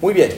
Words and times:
Muy 0.00 0.14
bien. 0.14 0.30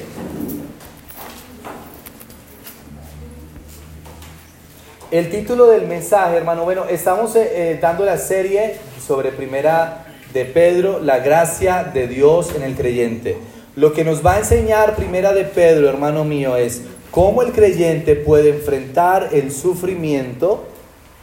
El 5.13 5.31
título 5.31 5.67
del 5.67 5.87
mensaje, 5.87 6.37
hermano, 6.37 6.65
bueno, 6.65 6.87
estamos 6.87 7.37
eh, 7.37 7.49
eh, 7.53 7.79
dando 7.81 8.05
la 8.05 8.19
serie 8.19 8.77
sobre 9.07 9.31
primera 9.31 10.07
de 10.33 10.47
Pedro, 10.47 10.99
la 10.99 11.19
gracia 11.19 11.85
de 11.85 12.09
Dios 12.09 12.55
en 12.57 12.63
el 12.63 12.75
creyente. 12.75 13.37
Lo 13.77 13.93
que 13.93 14.05
nos 14.05 14.27
va 14.27 14.35
a 14.35 14.39
enseñar 14.39 14.97
primera 14.97 15.33
de 15.33 15.45
Pedro, 15.45 15.89
hermano 15.89 16.25
mío, 16.25 16.57
es 16.57 16.83
cómo 17.13 17.43
el 17.43 17.53
creyente 17.53 18.17
puede 18.17 18.51
enfrentar 18.51 19.29
el 19.33 19.53
sufrimiento 19.53 20.65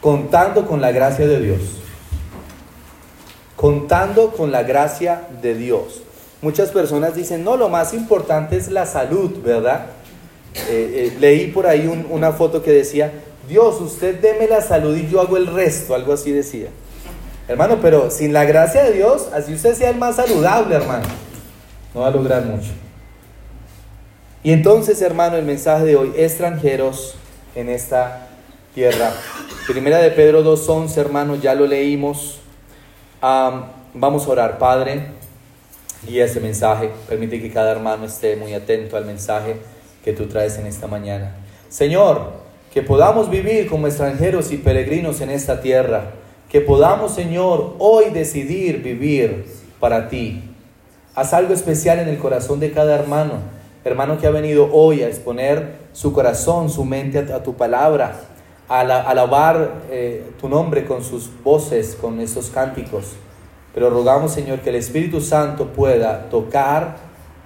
contando 0.00 0.66
con 0.66 0.80
la 0.80 0.92
gracia 0.92 1.26
de 1.26 1.40
Dios. 1.40 1.60
Contando 3.56 4.30
con 4.30 4.50
la 4.50 4.62
gracia 4.62 5.28
de 5.42 5.54
Dios. 5.54 6.04
Muchas 6.42 6.70
personas 6.70 7.14
dicen, 7.14 7.44
no, 7.44 7.56
lo 7.56 7.68
más 7.68 7.92
importante 7.92 8.56
es 8.56 8.70
la 8.70 8.86
salud, 8.86 9.42
¿verdad? 9.42 9.86
Eh, 10.68 11.16
leí 11.20 11.48
por 11.48 11.66
ahí 11.66 11.86
una 12.08 12.32
foto 12.32 12.62
que 12.62 12.72
decía, 12.72 13.12
Dios, 13.48 13.80
usted 13.80 14.20
deme 14.20 14.46
la 14.46 14.60
salud 14.60 14.96
y 14.96 15.08
yo 15.08 15.20
hago 15.20 15.36
el 15.36 15.46
resto, 15.46 15.94
algo 15.94 16.12
así 16.12 16.30
decía. 16.32 16.68
Hermano, 17.48 17.78
pero 17.82 18.10
sin 18.10 18.32
la 18.32 18.44
gracia 18.44 18.84
de 18.84 18.92
Dios, 18.92 19.28
así 19.32 19.52
usted 19.52 19.74
sea 19.74 19.90
el 19.90 19.96
más 19.96 20.16
saludable, 20.16 20.76
hermano, 20.76 21.04
no 21.92 22.00
va 22.00 22.06
a 22.06 22.10
lograr 22.10 22.44
mucho. 22.44 22.70
Y 24.42 24.52
entonces, 24.52 25.02
hermano, 25.02 25.36
el 25.36 25.44
mensaje 25.44 25.84
de 25.84 25.96
hoy, 25.96 26.12
extranjeros 26.16 27.16
en 27.54 27.68
esta 27.68 28.28
tierra. 28.74 29.12
Primera 29.66 29.98
de 29.98 30.10
Pedro 30.12 30.42
2.11, 30.42 30.96
hermano, 30.96 31.36
ya 31.36 31.54
lo 31.54 31.66
leímos. 31.66 32.38
vamos 33.20 34.26
a 34.26 34.30
orar, 34.30 34.58
Padre, 34.58 35.08
guía 36.06 36.24
este 36.24 36.40
mensaje. 36.40 36.90
Permite 37.08 37.40
que 37.40 37.50
cada 37.50 37.72
hermano 37.72 38.06
esté 38.06 38.36
muy 38.36 38.54
atento 38.54 38.96
al 38.96 39.04
mensaje 39.04 39.56
que 40.04 40.12
tú 40.12 40.26
traes 40.26 40.58
en 40.58 40.66
esta 40.66 40.86
mañana. 40.86 41.36
Señor, 41.68 42.32
que 42.72 42.82
podamos 42.82 43.30
vivir 43.30 43.68
como 43.68 43.86
extranjeros 43.86 44.52
y 44.52 44.56
peregrinos 44.56 45.20
en 45.20 45.30
esta 45.30 45.60
tierra, 45.60 46.12
que 46.48 46.60
podamos, 46.60 47.14
Señor, 47.14 47.76
hoy 47.78 48.06
decidir 48.10 48.82
vivir 48.82 49.44
para 49.78 50.08
ti. 50.08 50.42
Haz 51.14 51.32
algo 51.32 51.52
especial 51.52 51.98
en 51.98 52.08
el 52.08 52.18
corazón 52.18 52.60
de 52.60 52.72
cada 52.72 52.94
hermano, 52.94 53.34
hermano 53.84 54.18
que 54.18 54.26
ha 54.26 54.30
venido 54.30 54.68
hoy 54.72 55.02
a 55.02 55.08
exponer 55.08 55.80
su 55.92 56.12
corazón, 56.12 56.70
su 56.70 56.84
mente 56.84 57.18
a, 57.18 57.42
tu 57.42 57.54
palabra, 57.54 58.20
a, 58.68 58.80
alabar 58.80 59.82
eh, 59.90 60.24
tu 60.40 60.48
nombre 60.48 60.84
con 60.84 61.02
sus 61.02 61.30
voces, 61.42 61.96
con 62.00 62.20
estos 62.20 62.50
cánticos. 62.50 63.16
Pero 63.74 63.90
rogamos, 63.90 64.32
Señor, 64.32 64.60
que 64.60 64.70
el 64.70 64.76
Espíritu 64.76 65.20
Santo 65.20 65.68
pueda 65.68 66.28
tocar 66.28 66.96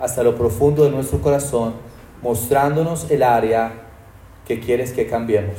hasta 0.00 0.22
lo 0.22 0.36
profundo 0.36 0.84
de 0.84 0.90
nuestro 0.90 1.20
corazón, 1.20 1.74
mostrándonos 2.22 3.10
el 3.10 3.22
área 3.22 3.72
que 4.46 4.60
quieres 4.60 4.92
que 4.92 5.06
cambiemos. 5.06 5.56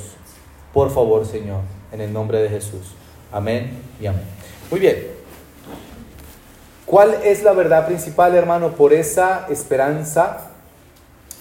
Por 0.73 0.91
favor, 0.91 1.25
Señor, 1.25 1.61
en 1.91 2.01
el 2.01 2.11
nombre 2.11 2.39
de 2.39 2.49
Jesús. 2.49 2.93
Amén 3.31 3.79
y 3.99 4.07
amén. 4.07 4.23
Muy 4.69 4.79
bien. 4.79 5.07
¿Cuál 6.85 7.15
es 7.23 7.43
la 7.43 7.53
verdad 7.53 7.87
principal, 7.87 8.35
hermano? 8.35 8.73
Por 8.73 8.93
esa 8.93 9.47
esperanza, 9.49 10.51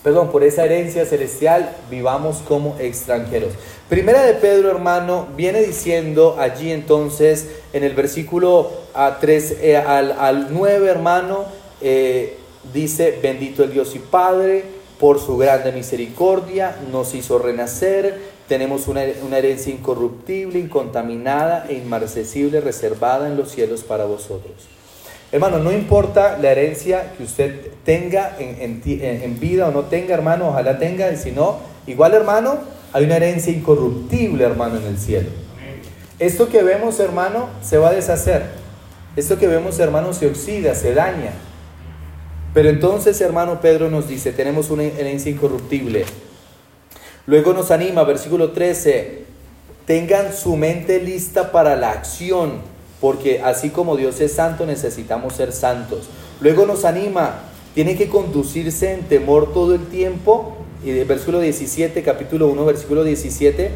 perdón, 0.02 0.30
por 0.30 0.42
esa 0.42 0.64
herencia 0.64 1.04
celestial, 1.04 1.76
vivamos 1.90 2.38
como 2.48 2.76
extranjeros. 2.78 3.52
Primera 3.88 4.22
de 4.22 4.34
Pedro, 4.34 4.70
hermano, 4.70 5.28
viene 5.36 5.60
diciendo 5.60 6.36
allí 6.38 6.72
entonces, 6.72 7.48
en 7.72 7.84
el 7.84 7.94
versículo 7.94 8.83
a 8.94 9.18
3 9.20 9.58
eh, 9.60 9.76
al, 9.76 10.12
al 10.12 10.48
9, 10.52 10.88
hermano, 10.88 11.44
eh, 11.80 12.38
dice, 12.72 13.18
bendito 13.22 13.64
el 13.64 13.72
Dios 13.72 13.94
y 13.94 13.98
Padre 13.98 14.64
por 14.98 15.20
su 15.20 15.36
grande 15.36 15.72
misericordia 15.72 16.76
nos 16.90 17.14
hizo 17.14 17.38
renacer, 17.38 18.18
tenemos 18.48 18.88
una, 18.88 19.02
herencia 19.02 19.72
incorruptible, 19.72 20.58
incontaminada 20.58 21.66
e 21.68 21.74
inmarcesible 21.74 22.60
reservada 22.60 23.26
en 23.26 23.36
los 23.36 23.50
cielos 23.50 23.82
para 23.82 24.04
vosotros. 24.04 24.54
Hermano, 25.32 25.58
no 25.58 25.72
importa 25.72 26.38
la 26.38 26.52
herencia 26.52 27.12
que 27.16 27.24
usted 27.24 27.72
tenga 27.84 28.36
en, 28.38 28.80
en, 28.84 29.40
vida 29.40 29.68
o 29.68 29.72
no 29.72 29.82
tenga, 29.82 30.14
hermano, 30.14 30.48
ojalá 30.48 30.78
tenga, 30.78 31.14
si 31.16 31.32
no, 31.32 31.58
igual, 31.86 32.14
hermano, 32.14 32.58
hay 32.92 33.04
una 33.04 33.16
herencia 33.16 33.52
incorruptible, 33.52 34.44
hermano, 34.44 34.76
en 34.76 34.84
el 34.84 34.98
cielo. 34.98 35.30
Esto 36.20 36.48
que 36.48 36.62
vemos, 36.62 37.00
hermano, 37.00 37.48
se 37.62 37.78
va 37.78 37.88
a 37.88 37.92
deshacer. 37.92 38.63
Esto 39.16 39.38
que 39.38 39.46
vemos, 39.46 39.78
hermano, 39.78 40.12
se 40.12 40.26
oxida, 40.26 40.74
se 40.74 40.92
daña. 40.92 41.32
Pero 42.52 42.68
entonces, 42.68 43.20
hermano 43.20 43.60
Pedro 43.60 43.90
nos 43.90 44.08
dice, 44.08 44.32
tenemos 44.32 44.70
una 44.70 44.84
herencia 44.84 45.30
incorruptible. 45.30 46.04
Luego 47.26 47.52
nos 47.52 47.70
anima, 47.70 48.04
versículo 48.04 48.50
13, 48.50 49.24
tengan 49.86 50.32
su 50.32 50.56
mente 50.56 51.00
lista 51.00 51.52
para 51.52 51.74
la 51.76 51.90
acción, 51.90 52.60
porque 53.00 53.40
así 53.42 53.70
como 53.70 53.96
Dios 53.96 54.20
es 54.20 54.32
santo, 54.32 54.66
necesitamos 54.66 55.34
ser 55.34 55.52
santos. 55.52 56.08
Luego 56.40 56.66
nos 56.66 56.84
anima, 56.84 57.40
tiene 57.74 57.96
que 57.96 58.08
conducirse 58.08 58.92
en 58.92 59.02
temor 59.02 59.52
todo 59.52 59.74
el 59.74 59.86
tiempo. 59.86 60.56
Y 60.84 60.90
de 60.90 61.04
versículo 61.04 61.40
17, 61.40 62.02
capítulo 62.02 62.48
1, 62.48 62.64
versículo 62.66 63.04
17, 63.04 63.70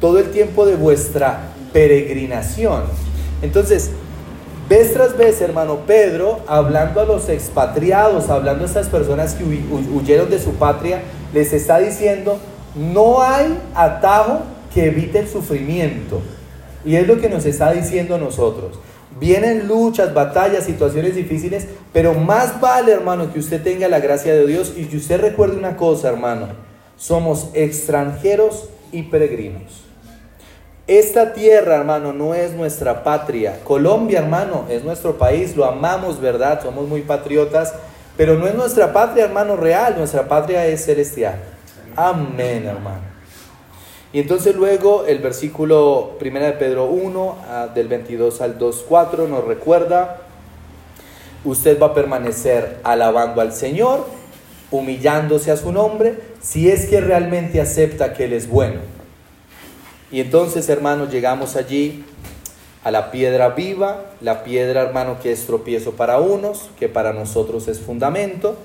todo 0.00 0.18
el 0.18 0.30
tiempo 0.30 0.66
de 0.66 0.76
vuestra 0.76 1.52
peregrinación. 1.72 2.84
Entonces, 3.40 3.90
Vez 4.68 4.92
tras 4.92 5.16
vez, 5.16 5.40
hermano 5.40 5.78
Pedro, 5.86 6.40
hablando 6.46 7.00
a 7.00 7.06
los 7.06 7.30
expatriados, 7.30 8.28
hablando 8.28 8.64
a 8.64 8.66
estas 8.66 8.88
personas 8.88 9.34
que 9.34 9.44
huyeron 9.44 10.28
de 10.28 10.38
su 10.38 10.54
patria, 10.54 11.00
les 11.32 11.54
está 11.54 11.78
diciendo, 11.78 12.38
no 12.74 13.22
hay 13.22 13.58
atajo 13.74 14.42
que 14.74 14.86
evite 14.86 15.20
el 15.20 15.28
sufrimiento. 15.28 16.20
Y 16.84 16.96
es 16.96 17.06
lo 17.06 17.18
que 17.18 17.30
nos 17.30 17.46
está 17.46 17.72
diciendo 17.72 18.18
nosotros. 18.18 18.78
Vienen 19.18 19.66
luchas, 19.66 20.12
batallas, 20.12 20.64
situaciones 20.64 21.16
difíciles, 21.16 21.66
pero 21.94 22.12
más 22.12 22.60
vale, 22.60 22.92
hermano, 22.92 23.32
que 23.32 23.38
usted 23.38 23.62
tenga 23.62 23.88
la 23.88 24.00
gracia 24.00 24.34
de 24.34 24.46
Dios 24.46 24.74
y 24.76 24.84
que 24.84 24.98
usted 24.98 25.18
recuerde 25.18 25.56
una 25.56 25.76
cosa, 25.76 26.08
hermano. 26.08 26.48
Somos 26.96 27.48
extranjeros 27.54 28.68
y 28.92 29.04
peregrinos. 29.04 29.87
Esta 30.88 31.34
tierra, 31.34 31.76
hermano, 31.76 32.14
no 32.14 32.32
es 32.32 32.54
nuestra 32.54 33.04
patria. 33.04 33.60
Colombia, 33.62 34.20
hermano, 34.20 34.64
es 34.70 34.84
nuestro 34.84 35.18
país, 35.18 35.54
lo 35.54 35.66
amamos, 35.66 36.18
¿verdad? 36.18 36.62
Somos 36.62 36.88
muy 36.88 37.02
patriotas, 37.02 37.74
pero 38.16 38.36
no 38.36 38.46
es 38.46 38.54
nuestra 38.54 38.90
patria, 38.90 39.26
hermano, 39.26 39.54
real, 39.54 39.96
nuestra 39.98 40.26
patria 40.26 40.66
es 40.66 40.86
celestial. 40.86 41.34
Amén, 41.94 42.64
hermano. 42.64 43.02
Y 44.14 44.20
entonces 44.20 44.56
luego 44.56 45.04
el 45.04 45.18
versículo 45.18 46.16
1 46.18 46.40
de 46.40 46.52
Pedro 46.52 46.86
1, 46.86 47.36
ah, 47.46 47.68
del 47.74 47.86
22 47.88 48.40
al 48.40 48.56
2, 48.56 48.86
4, 48.88 49.28
nos 49.28 49.44
recuerda, 49.44 50.22
usted 51.44 51.78
va 51.78 51.88
a 51.88 51.94
permanecer 51.94 52.78
alabando 52.82 53.42
al 53.42 53.52
Señor, 53.52 54.06
humillándose 54.70 55.50
a 55.50 55.58
su 55.58 55.70
nombre, 55.70 56.14
si 56.40 56.70
es 56.70 56.86
que 56.86 57.02
realmente 57.02 57.60
acepta 57.60 58.14
que 58.14 58.24
Él 58.24 58.32
es 58.32 58.48
bueno 58.48 58.97
y 60.10 60.20
entonces, 60.20 60.68
hermanos, 60.68 61.10
llegamos 61.10 61.56
allí 61.56 62.04
a 62.82 62.90
la 62.90 63.10
piedra 63.10 63.50
viva, 63.50 64.06
la 64.20 64.44
piedra, 64.44 64.82
hermano, 64.82 65.18
que 65.20 65.32
es 65.32 65.44
tropiezo 65.46 65.92
para 65.92 66.18
unos, 66.18 66.70
que 66.78 66.88
para 66.88 67.12
nosotros 67.12 67.68
es 67.68 67.80
fundamento, 67.80 68.56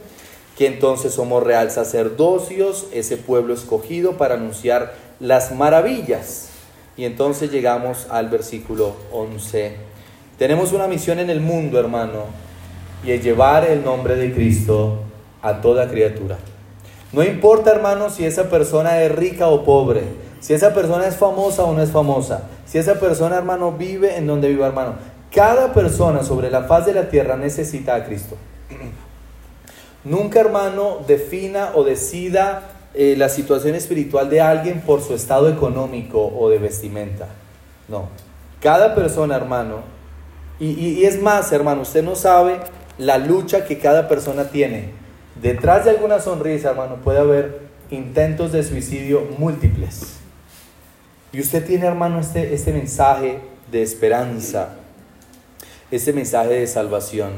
que 0.58 0.68
entonces 0.68 1.14
somos 1.14 1.44
real 1.44 1.72
sacerdocios, 1.72 2.88
ese 2.94 3.18
pueblo 3.18 3.54
escogido 3.54 4.14
para 4.14 4.36
anunciar 4.36 4.94
las 5.20 5.54
maravillas. 5.54 6.50
Y 6.96 7.06
entonces 7.06 7.52
llegamos 7.52 8.08
al 8.10 8.30
versículo 8.30 8.96
11. 9.12 9.76
Tenemos 10.38 10.72
una 10.72 10.88
misión 10.88 11.20
en 11.20 11.30
el 11.30 11.42
mundo, 11.42 11.80
hermano, 11.80 12.26
y 13.04 13.12
es 13.12 13.24
llevar 13.24 13.66
el 13.66 13.84
nombre 13.84 14.16
de 14.16 14.34
Cristo 14.34 15.00
a 15.42 15.60
toda 15.60 15.90
criatura. 15.90 16.38
No 17.12 17.24
importa, 17.24 17.72
hermano, 17.72 18.10
si 18.10 18.26
esa 18.26 18.50
persona 18.50 19.02
es 19.02 19.12
rica 19.12 19.48
o 19.48 19.66
pobre, 19.66 20.04
si 20.44 20.54
esa 20.54 20.74
persona 20.74 21.08
es 21.08 21.16
famosa 21.16 21.64
o 21.64 21.74
no 21.74 21.82
es 21.82 21.92
famosa. 21.92 22.50
Si 22.66 22.78
esa 22.78 22.96
persona, 22.96 23.38
hermano, 23.38 23.72
vive 23.72 24.18
en 24.18 24.28
donde 24.28 24.50
vive, 24.50 24.66
hermano. 24.66 24.96
Cada 25.34 25.72
persona 25.72 26.22
sobre 26.22 26.52
la 26.52 26.64
faz 26.64 26.86
de 26.86 26.94
la 26.94 27.08
tierra 27.08 27.38
necesita 27.38 27.96
a 27.96 28.04
Cristo. 28.04 28.36
Nunca, 30.04 30.42
hermano, 30.42 30.98
defina 31.08 31.72
o 31.76 31.86
decida 31.86 32.64
eh, 32.94 33.16
la 33.18 33.30
situación 33.30 33.74
espiritual 33.76 34.30
de 34.30 34.42
alguien 34.42 34.82
por 34.82 35.02
su 35.02 35.14
estado 35.14 35.48
económico 35.48 36.22
o 36.38 36.50
de 36.50 36.58
vestimenta. 36.58 37.30
No. 37.88 38.10
Cada 38.60 38.96
persona, 38.96 39.38
hermano, 39.38 39.78
y 40.60 41.06
es 41.06 41.22
más, 41.22 41.54
hermano, 41.54 41.84
usted 41.84 42.04
no 42.04 42.16
sabe 42.16 42.60
la 42.98 43.18
lucha 43.18 43.64
que 43.64 43.80
cada 43.80 44.10
persona 44.10 44.50
tiene. 44.50 44.90
Detrás 45.42 45.86
de 45.86 45.92
alguna 45.92 46.20
sonrisa, 46.20 46.72
hermano, 46.72 46.98
puede 46.98 47.20
haber 47.20 47.62
intentos 47.92 48.52
de 48.52 48.64
suicidio 48.64 49.26
múltiples. 49.38 50.23
Y 51.34 51.42
usted 51.42 51.66
tiene, 51.66 51.88
hermano, 51.88 52.20
este, 52.20 52.54
este 52.54 52.72
mensaje 52.72 53.40
de 53.72 53.82
esperanza, 53.82 54.76
este 55.90 56.14
mensaje 56.14 56.50
de 56.50 56.68
salvación. 56.68 57.32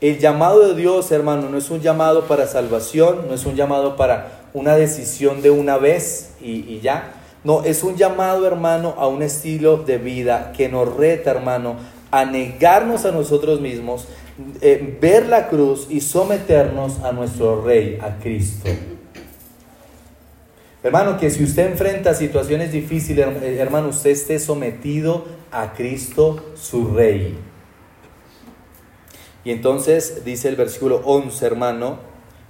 El 0.00 0.20
llamado 0.20 0.68
de 0.68 0.80
Dios, 0.80 1.10
hermano, 1.10 1.50
no 1.50 1.58
es 1.58 1.68
un 1.68 1.80
llamado 1.80 2.28
para 2.28 2.46
salvación, 2.46 3.26
no 3.26 3.34
es 3.34 3.44
un 3.44 3.56
llamado 3.56 3.96
para 3.96 4.40
una 4.54 4.76
decisión 4.76 5.42
de 5.42 5.50
una 5.50 5.78
vez 5.78 6.30
y, 6.40 6.78
ya. 6.78 7.12
No, 7.42 7.64
es 7.64 7.82
un 7.82 7.96
llamado, 7.96 8.46
hermano, 8.46 8.94
a 8.96 9.08
un 9.08 9.20
estilo 9.20 9.78
de 9.78 9.98
vida 9.98 10.52
que 10.56 10.68
nos 10.68 10.96
reta, 10.96 11.32
hermano, 11.32 11.74
a 12.12 12.24
negarnos 12.24 13.04
a 13.04 13.10
nosotros 13.10 13.60
mismos, 13.60 14.06
eh, 14.60 14.96
ver 15.00 15.26
la 15.26 15.48
cruz 15.48 15.88
y 15.90 16.00
someternos 16.02 17.00
a 17.00 17.10
nuestro 17.10 17.62
Rey, 17.62 17.98
a 18.00 18.16
Cristo. 18.22 18.70
Hermano, 20.82 21.18
que 21.18 21.30
si 21.30 21.44
usted 21.44 21.66
enfrenta 21.66 22.14
situaciones 22.14 22.72
difíciles, 22.72 23.26
eh, 23.42 23.56
hermano, 23.58 23.88
usted 23.88 24.10
esté 24.10 24.38
sometido 24.38 25.26
a 25.50 25.74
Cristo, 25.74 26.42
su 26.54 26.94
Rey. 26.94 27.36
Y 29.44 29.50
entonces 29.50 30.24
dice 30.24 30.48
el 30.48 30.56
versículo 30.56 31.02
11, 31.04 31.44
hermano, 31.46 31.98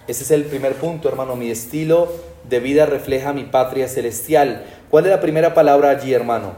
ese 0.06 0.22
es 0.22 0.30
el 0.30 0.44
primer 0.44 0.74
punto, 0.74 1.08
hermano, 1.08 1.34
mi 1.34 1.50
estilo 1.50 2.08
de 2.48 2.60
vida 2.60 2.86
refleja 2.86 3.32
mi 3.32 3.44
patria 3.44 3.88
celestial. 3.88 4.64
¿Cuál 4.90 5.06
es 5.06 5.10
la 5.10 5.20
primera 5.20 5.52
palabra 5.52 5.90
allí, 5.90 6.12
hermano? 6.12 6.54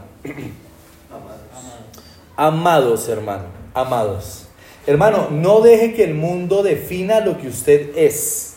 Amados, 2.35 3.07
hermano, 3.09 3.45
amados. 3.73 4.47
Hermano, 4.85 5.29
no 5.31 5.61
deje 5.61 5.93
que 5.93 6.03
el 6.03 6.13
mundo 6.13 6.63
defina 6.63 7.19
lo 7.19 7.37
que 7.37 7.47
usted 7.47 7.95
es. 7.95 8.52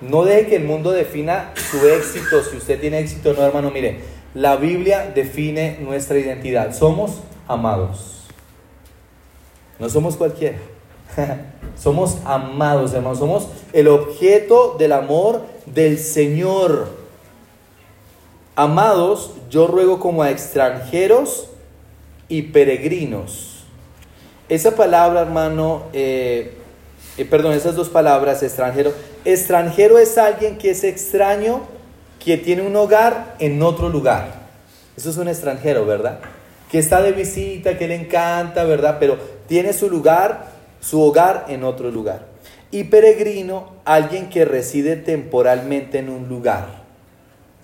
No 0.00 0.24
deje 0.24 0.46
que 0.46 0.56
el 0.56 0.64
mundo 0.64 0.92
defina 0.92 1.52
su 1.70 1.86
éxito, 1.88 2.42
si 2.44 2.56
usted 2.56 2.80
tiene 2.80 3.00
éxito 3.00 3.30
o 3.30 3.34
no, 3.34 3.44
hermano. 3.44 3.70
Mire, 3.70 4.00
la 4.34 4.56
Biblia 4.56 5.10
define 5.14 5.78
nuestra 5.80 6.18
identidad. 6.18 6.74
Somos 6.74 7.20
amados. 7.46 8.26
No 9.78 9.88
somos 9.88 10.16
cualquiera. 10.16 10.58
somos 11.76 12.18
amados, 12.24 12.92
hermano. 12.94 13.16
Somos 13.16 13.48
el 13.72 13.88
objeto 13.88 14.76
del 14.78 14.92
amor 14.92 15.42
del 15.66 15.98
Señor. 15.98 16.88
Amados, 18.54 19.32
yo 19.50 19.66
ruego 19.66 19.98
como 19.98 20.22
a 20.22 20.30
extranjeros 20.30 21.48
y 22.28 22.42
peregrinos. 22.42 23.64
Esa 24.48 24.74
palabra, 24.74 25.20
hermano, 25.20 25.84
eh, 25.92 26.57
eh, 27.16 27.24
perdón, 27.24 27.54
esas 27.54 27.74
dos 27.74 27.88
palabras, 27.88 28.42
extranjero. 28.42 28.92
Extranjero 29.24 29.98
es 29.98 30.18
alguien 30.18 30.58
que 30.58 30.70
es 30.70 30.84
extraño, 30.84 31.62
que 32.24 32.36
tiene 32.36 32.62
un 32.62 32.76
hogar 32.76 33.34
en 33.38 33.62
otro 33.62 33.88
lugar. 33.88 34.48
Eso 34.96 35.10
es 35.10 35.16
un 35.16 35.28
extranjero, 35.28 35.86
¿verdad? 35.86 36.20
Que 36.70 36.78
está 36.78 37.00
de 37.02 37.12
visita, 37.12 37.78
que 37.78 37.88
le 37.88 37.94
encanta, 37.94 38.64
¿verdad? 38.64 38.98
Pero 39.00 39.18
tiene 39.46 39.72
su 39.72 39.88
lugar, 39.88 40.46
su 40.80 41.00
hogar 41.00 41.46
en 41.48 41.64
otro 41.64 41.90
lugar. 41.90 42.26
Y 42.70 42.84
peregrino, 42.84 43.72
alguien 43.84 44.28
que 44.28 44.44
reside 44.44 44.96
temporalmente 44.96 45.98
en 45.98 46.10
un 46.10 46.28
lugar. 46.28 46.82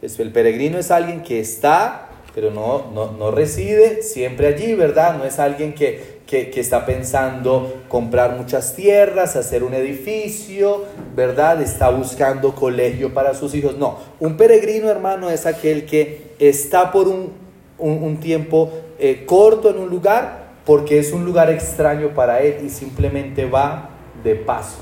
el 0.00 0.32
peregrino 0.32 0.78
es 0.78 0.90
alguien 0.90 1.22
que 1.22 1.40
está 1.40 2.08
pero 2.34 2.50
no, 2.50 2.90
no, 2.90 3.30
reside 3.30 4.02
siempre 4.02 4.48
allí, 4.48 4.74
¿verdad? 4.74 5.16
No 5.16 5.24
es 5.24 5.38
alguien 5.38 5.72
que, 5.72 6.13
está 6.40 6.86
pensando 6.86 7.82
comprar 7.88 8.36
muchas 8.36 8.74
tierras, 8.74 9.36
hacer 9.36 9.64
un 9.64 9.74
edificio, 9.74 10.84
¿verdad? 11.14 11.60
Está 11.62 11.90
buscando 11.90 12.54
colegio 12.54 13.12
para 13.12 13.34
sus 13.34 13.54
hijos. 13.54 13.76
No, 13.76 13.98
un 14.20 14.36
peregrino, 14.36 14.88
hermano, 14.88 15.30
es 15.30 15.46
aquel 15.46 15.86
que 15.86 16.34
está 16.38 16.92
por 16.92 17.08
un, 17.08 18.16
tiempo 18.20 18.70
eh, 18.98 19.24
corto 19.26 19.70
en 19.70 19.78
un 19.78 19.90
lugar 19.90 20.44
porque 20.64 20.98
es 20.98 21.12
un 21.12 21.24
lugar 21.24 21.50
extraño 21.50 22.14
para 22.14 22.40
él 22.40 22.64
y 22.64 22.70
simplemente 22.70 23.44
va 23.44 23.90
de 24.22 24.34
paso. 24.34 24.78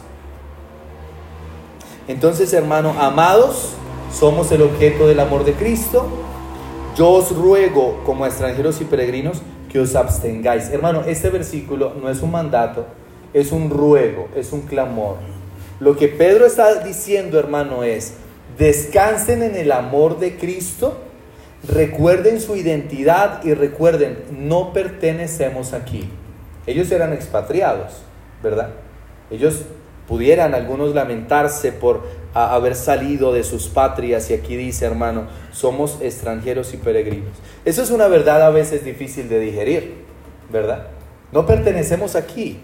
Entonces, 2.06 2.52
hermano, 2.52 2.94
amados, 2.98 3.74
somos 4.12 4.52
el 4.52 4.62
objeto 4.62 5.08
del 5.08 5.20
amor 5.20 5.44
de 5.44 5.52
Cristo 5.54 6.08
yo 6.94 7.10
os 7.10 7.34
ruego 7.34 8.00
como 8.04 8.26
extranjeros 8.26 8.80
y 8.82 8.84
peregrinos 8.84 9.40
que 9.72 9.80
os 9.80 9.96
abstengáis. 9.96 10.70
Hermano, 10.70 11.02
este 11.06 11.30
versículo 11.30 11.94
no 12.00 12.10
es 12.10 12.20
un 12.20 12.30
mandato, 12.30 12.86
es 13.32 13.52
un 13.52 13.70
ruego, 13.70 14.28
es 14.36 14.52
un 14.52 14.62
clamor. 14.62 15.16
Lo 15.80 15.96
que 15.96 16.08
Pedro 16.08 16.44
está 16.44 16.84
diciendo, 16.84 17.38
hermano, 17.38 17.82
es, 17.82 18.14
descansen 18.58 19.42
en 19.42 19.56
el 19.56 19.72
amor 19.72 20.18
de 20.18 20.36
Cristo, 20.36 20.98
recuerden 21.66 22.40
su 22.40 22.54
identidad 22.54 23.42
y 23.44 23.54
recuerden, 23.54 24.18
no 24.30 24.72
pertenecemos 24.74 25.72
aquí. 25.72 26.08
Ellos 26.66 26.92
eran 26.92 27.12
expatriados, 27.12 28.02
¿verdad? 28.42 28.70
Ellos 29.30 29.62
pudieran 30.06 30.54
algunos 30.54 30.94
lamentarse 30.94 31.72
por 31.72 32.02
a 32.34 32.54
haber 32.54 32.74
salido 32.74 33.32
de 33.32 33.44
sus 33.44 33.68
patrias 33.68 34.30
y 34.30 34.34
aquí 34.34 34.56
dice, 34.56 34.86
hermano, 34.86 35.26
somos 35.52 35.98
extranjeros 36.00 36.72
y 36.74 36.78
peregrinos. 36.78 37.36
Eso 37.64 37.82
es 37.82 37.90
una 37.90 38.08
verdad 38.08 38.42
a 38.42 38.50
veces 38.50 38.84
difícil 38.84 39.28
de 39.28 39.38
digerir, 39.40 39.94
¿verdad? 40.50 40.88
No 41.30 41.46
pertenecemos 41.46 42.16
aquí. 42.16 42.60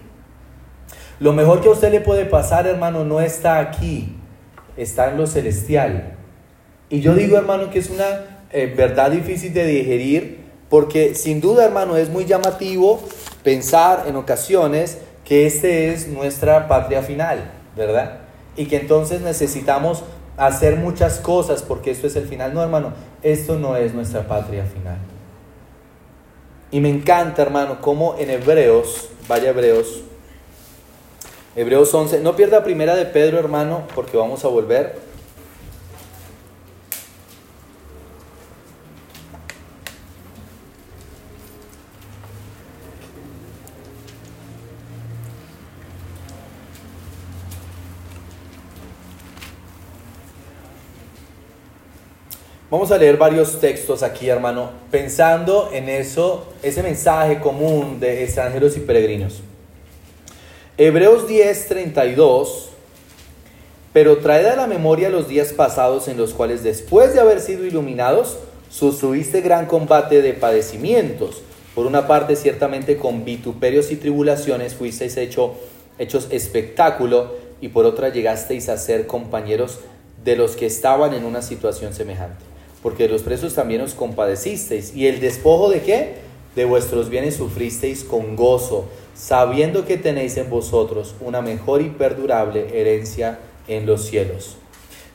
Lo 1.21 1.33
mejor 1.33 1.61
que 1.61 1.69
a 1.69 1.73
usted 1.73 1.91
le 1.91 2.01
puede 2.01 2.25
pasar, 2.25 2.67
hermano, 2.67 3.05
no 3.05 3.21
está 3.21 3.59
aquí, 3.59 4.17
está 4.77 5.11
en 5.11 5.19
lo 5.19 5.27
celestial. 5.27 6.15
Y 6.89 7.01
yo 7.01 7.15
digo, 7.15 7.37
hermano, 7.37 7.71
que 7.71 7.81
es 7.81 7.91
una 7.91 8.45
eh, 8.51 8.73
verdad 8.75 9.11
difícil 9.11 9.53
de 9.53 9.67
digerir 9.67 10.49
porque 10.69 11.15
sin 11.15 11.41
duda, 11.41 11.65
hermano, 11.65 11.97
es 11.97 12.11
muy 12.11 12.27
llamativo 12.27 13.01
pensar 13.43 14.05
en 14.07 14.17
ocasiones 14.17 14.99
que 15.25 15.47
este 15.47 15.93
es 15.93 16.09
nuestra 16.09 16.69
patria 16.69 17.03
final, 17.03 17.51
¿verdad? 17.77 18.21
Y 18.59 18.67
que 18.67 18.77
entonces 18.77 19.23
necesitamos 19.23 20.03
hacer 20.37 20.77
muchas 20.77 21.21
cosas 21.21 21.63
porque 21.63 21.93
esto 21.93 22.09
es 22.09 22.17
el 22.17 22.27
final. 22.27 22.53
No, 22.53 22.63
hermano, 22.63 22.93
esto 23.23 23.57
no 23.57 23.77
es 23.77 23.95
nuestra 23.95 24.27
patria 24.27 24.65
final. 24.65 24.99
Y 26.71 26.81
me 26.81 26.91
encanta, 26.91 27.41
hermano, 27.41 27.81
cómo 27.81 28.17
en 28.19 28.31
Hebreos, 28.31 29.09
vaya 29.29 29.51
Hebreos, 29.51 30.03
Hebreos 31.57 31.95
11, 31.95 32.21
no 32.21 32.37
pierda 32.37 32.63
primera 32.63 32.95
de 32.95 33.07
Pedro, 33.07 33.39
hermano, 33.39 33.85
porque 33.95 34.17
vamos 34.17 34.45
a 34.45 34.49
volver. 34.49 35.08
Vamos 52.71 52.93
a 52.93 52.99
leer 52.99 53.17
varios 53.17 53.61
textos 53.61 54.03
aquí, 54.03 54.29
hermano, 54.29 54.69
pensando 54.91 55.71
en 55.73 55.89
eso, 55.89 56.49
ese 56.63 56.83
mensaje 56.83 57.41
común 57.41 57.99
de 57.99 58.25
extranjeros 58.25 58.77
y 58.77 58.81
peregrinos. 58.81 59.41
Hebreos 60.77 61.27
10, 61.27 61.67
32. 61.67 62.69
Pero 63.95 64.19
traed 64.19 64.45
a 64.45 64.57
la 64.57 64.67
memoria 64.67 65.09
los 65.09 65.29
días 65.29 65.55
pasados 65.55 66.09
en 66.09 66.19
los 66.19 66.35
cuales, 66.35 66.63
después 66.63 67.15
de 67.15 67.21
haber 67.21 67.41
sido 67.41 67.65
iluminados, 67.65 68.37
sostuviste 68.69 69.41
gran 69.41 69.65
combate 69.65 70.21
de 70.21 70.35
padecimientos. 70.35 71.41
Por 71.75 71.87
una 71.87 72.07
parte, 72.07 72.37
ciertamente 72.37 72.99
con 72.99 73.25
vituperios 73.25 73.91
y 73.91 73.97
tribulaciones 73.97 74.75
fuisteis 74.75 75.17
hecho, 75.17 75.55
hechos 75.99 76.29
espectáculo, 76.31 77.35
y 77.63 77.69
por 77.69 77.87
otra 77.87 78.11
llegasteis 78.11 78.69
a 78.69 78.77
ser 78.77 79.07
compañeros 79.07 79.79
de 80.23 80.37
los 80.37 80.55
que 80.55 80.67
estaban 80.67 81.15
en 81.15 81.25
una 81.25 81.41
situación 81.41 81.95
semejante 81.95 82.58
porque 82.83 83.05
de 83.05 83.09
los 83.11 83.23
presos 83.23 83.55
también 83.55 83.81
os 83.81 83.95
compadecisteis. 83.95 84.95
¿Y 84.95 85.07
el 85.07 85.21
despojo 85.21 85.71
de 85.71 85.83
qué? 85.83 86.15
De 86.55 86.65
vuestros 86.65 87.09
bienes 87.09 87.37
sufristeis 87.37 88.05
con 88.05 88.37
gozo, 88.37 88.87
sabiendo 89.15 89.85
que 89.85 89.97
tenéis 89.97 90.37
en 90.37 90.51
vosotros 90.51 91.15
una 91.21 91.41
mejor 91.41 91.83
y 91.83 91.91
perdurable 91.91 92.81
herencia 92.81 93.39
en 93.67 93.87
los 93.87 94.07
cielos. 94.07 94.57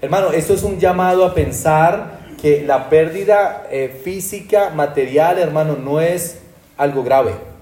Hermano, 0.01 0.31
esto 0.31 0.53
es 0.53 0.63
un 0.63 0.79
llamado 0.79 1.25
a 1.25 1.33
pensar 1.33 2.19
que 2.41 2.63
la 2.63 2.89
pérdida 2.89 3.67
eh, 3.71 4.01
física, 4.03 4.69
material, 4.69 5.39
hermano, 5.39 5.77
no 5.77 6.01
es 6.01 6.39
algo 6.77 7.03
grave. 7.03 7.52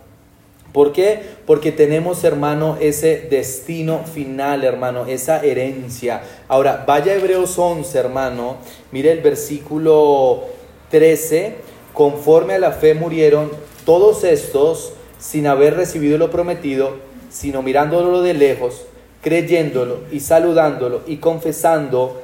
¿Por 0.73 0.93
qué? 0.93 1.19
Porque 1.45 1.71
tenemos, 1.71 2.23
hermano, 2.23 2.77
ese 2.79 3.27
destino 3.29 4.05
final, 4.05 4.63
hermano, 4.63 5.05
esa 5.05 5.41
herencia. 5.43 6.21
Ahora, 6.47 6.85
vaya 6.87 7.11
a 7.11 7.15
Hebreos 7.15 7.57
11, 7.57 7.97
hermano, 7.97 8.57
mire 8.91 9.11
el 9.11 9.19
versículo 9.19 10.45
13, 10.89 11.55
conforme 11.93 12.53
a 12.53 12.59
la 12.59 12.71
fe 12.71 12.93
murieron 12.93 13.51
todos 13.85 14.23
estos 14.23 14.93
sin 15.19 15.45
haber 15.45 15.75
recibido 15.75 16.17
lo 16.17 16.31
prometido, 16.31 16.97
sino 17.29 17.61
mirándolo 17.61 18.21
de 18.21 18.33
lejos, 18.33 18.85
creyéndolo 19.21 19.99
y 20.11 20.21
saludándolo 20.21 21.01
y 21.05 21.17
confesando 21.17 22.21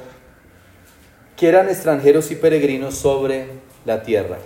que 1.36 1.48
eran 1.48 1.68
extranjeros 1.68 2.30
y 2.30 2.36
peregrinos 2.36 2.94
sobre 2.94 3.46
la 3.84 4.02
tierra. 4.02 4.38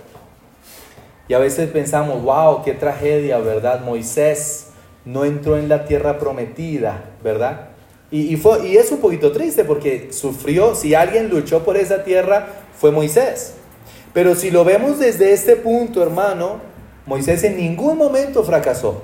Y 1.27 1.33
a 1.33 1.39
veces 1.39 1.69
pensamos, 1.69 2.21
wow, 2.23 2.63
qué 2.63 2.73
tragedia, 2.73 3.37
¿verdad? 3.37 3.81
Moisés 3.81 4.67
no 5.05 5.25
entró 5.25 5.57
en 5.57 5.69
la 5.69 5.85
tierra 5.85 6.19
prometida, 6.19 7.03
¿verdad? 7.23 7.69
Y, 8.11 8.35
fue, 8.37 8.67
y 8.67 8.77
es 8.77 8.91
un 8.91 8.99
poquito 8.99 9.31
triste 9.31 9.63
porque 9.63 10.09
sufrió, 10.11 10.75
si 10.75 10.93
alguien 10.93 11.29
luchó 11.29 11.63
por 11.63 11.77
esa 11.77 12.03
tierra, 12.03 12.47
fue 12.77 12.91
Moisés. 12.91 13.55
Pero 14.13 14.35
si 14.35 14.51
lo 14.51 14.63
vemos 14.63 14.99
desde 14.99 15.33
este 15.33 15.55
punto, 15.55 16.03
hermano, 16.03 16.59
Moisés 17.07 17.43
en 17.43 17.57
ningún 17.57 17.97
momento 17.97 18.43
fracasó. 18.43 19.01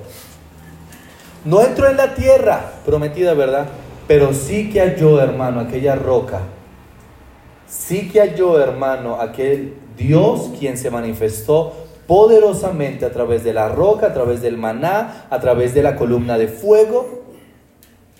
No 1.44 1.60
entró 1.62 1.88
en 1.88 1.96
la 1.96 2.14
tierra 2.14 2.74
prometida, 2.86 3.34
¿verdad? 3.34 3.66
Pero 4.06 4.32
sí 4.32 4.70
que 4.70 4.80
halló, 4.80 5.20
hermano, 5.20 5.58
aquella 5.58 5.96
roca. 5.96 6.42
Sí 7.66 8.10
que 8.10 8.20
halló, 8.20 8.60
hermano, 8.60 9.20
aquel 9.20 9.74
Dios 9.96 10.52
quien 10.58 10.78
se 10.78 10.90
manifestó 10.90 11.74
poderosamente 12.06 13.04
a 13.04 13.12
través 13.12 13.44
de 13.44 13.52
la 13.52 13.68
roca, 13.68 14.08
a 14.08 14.14
través 14.14 14.42
del 14.42 14.56
maná, 14.56 15.26
a 15.30 15.40
través 15.40 15.74
de 15.74 15.82
la 15.82 15.96
columna 15.96 16.38
de 16.38 16.48
fuego. 16.48 17.24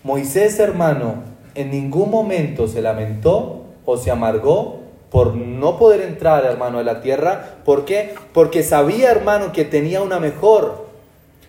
Moisés, 0.03 0.59
hermano, 0.59 1.23
en 1.55 1.71
ningún 1.71 2.11
momento 2.11 2.69
se 2.69 2.83
lamentó 2.83 3.65
o 3.85 3.97
se 3.97 4.11
amargó 4.11 4.81
por 5.11 5.35
no 5.35 5.79
poder 5.79 6.03
entrar, 6.03 6.45
hermano, 6.45 6.79
a 6.79 6.85
la 6.85 7.01
tierra. 7.01 7.57
¿Por 7.65 7.85
qué? 7.85 8.15
Porque 8.33 8.63
sabía, 8.63 9.11
hermano, 9.11 9.53
que 9.53 9.65
tenía 9.65 10.03
una 10.03 10.21
mejor. 10.21 10.90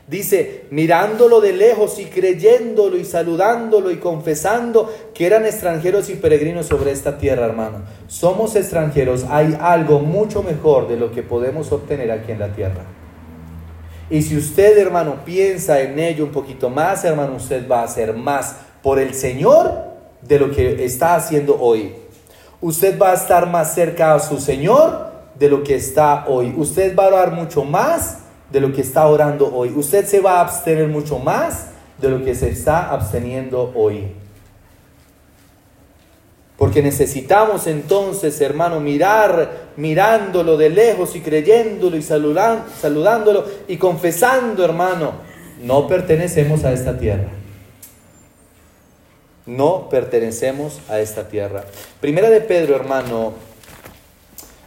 Dice, 0.07 0.65
mirándolo 0.71 1.39
de 1.39 1.53
lejos 1.53 1.99
y 1.99 2.05
creyéndolo 2.05 2.97
y 2.97 3.05
saludándolo 3.05 3.91
y 3.91 3.97
confesando 3.97 4.91
que 5.13 5.25
eran 5.25 5.45
extranjeros 5.45 6.09
y 6.09 6.15
peregrinos 6.15 6.65
sobre 6.65 6.91
esta 6.91 7.17
tierra, 7.17 7.45
hermano. 7.45 7.83
Somos 8.07 8.55
extranjeros, 8.55 9.25
hay 9.29 9.57
algo 9.61 9.99
mucho 9.99 10.43
mejor 10.43 10.87
de 10.87 10.97
lo 10.97 11.11
que 11.11 11.23
podemos 11.23 11.71
obtener 11.71 12.11
aquí 12.11 12.31
en 12.31 12.39
la 12.39 12.51
tierra. 12.53 12.83
Y 14.09 14.21
si 14.23 14.35
usted, 14.35 14.77
hermano, 14.77 15.23
piensa 15.23 15.79
en 15.79 15.97
ello 15.97 16.25
un 16.25 16.31
poquito 16.31 16.69
más, 16.69 17.05
hermano, 17.05 17.35
usted 17.37 17.65
va 17.69 17.79
a 17.79 17.85
hacer 17.85 18.13
más 18.13 18.57
por 18.83 18.99
el 18.99 19.13
Señor 19.13 19.71
de 20.21 20.39
lo 20.39 20.51
que 20.51 20.83
está 20.83 21.15
haciendo 21.15 21.57
hoy. 21.57 21.93
Usted 22.59 22.99
va 22.99 23.11
a 23.11 23.13
estar 23.15 23.49
más 23.49 23.73
cerca 23.73 24.13
a 24.13 24.19
su 24.19 24.39
Señor 24.39 25.11
de 25.39 25.49
lo 25.49 25.63
que 25.63 25.75
está 25.75 26.25
hoy. 26.27 26.53
Usted 26.57 26.95
va 26.95 27.05
a 27.05 27.07
orar 27.07 27.31
mucho 27.31 27.63
más 27.63 28.17
de 28.51 28.59
lo 28.59 28.73
que 28.73 28.81
está 28.81 29.07
orando 29.07 29.53
hoy. 29.53 29.69
Usted 29.75 30.05
se 30.05 30.19
va 30.19 30.37
a 30.37 30.41
abstener 30.41 30.87
mucho 30.87 31.19
más 31.19 31.67
de 31.99 32.09
lo 32.09 32.23
que 32.23 32.35
se 32.35 32.49
está 32.49 32.89
absteniendo 32.89 33.71
hoy. 33.75 34.13
Porque 36.57 36.83
necesitamos 36.83 37.65
entonces, 37.65 38.39
hermano, 38.39 38.79
mirar, 38.79 39.71
mirándolo 39.77 40.57
de 40.57 40.69
lejos 40.69 41.15
y 41.15 41.21
creyéndolo 41.21 41.97
y 41.97 42.03
saludándolo 42.03 43.45
y 43.67 43.77
confesando, 43.77 44.63
hermano, 44.63 45.13
no 45.63 45.87
pertenecemos 45.87 46.63
a 46.63 46.71
esta 46.71 46.99
tierra. 46.99 47.29
No 49.47 49.89
pertenecemos 49.89 50.79
a 50.87 50.99
esta 50.99 51.27
tierra. 51.27 51.65
Primera 51.99 52.29
de 52.29 52.41
Pedro, 52.41 52.75
hermano, 52.75 53.33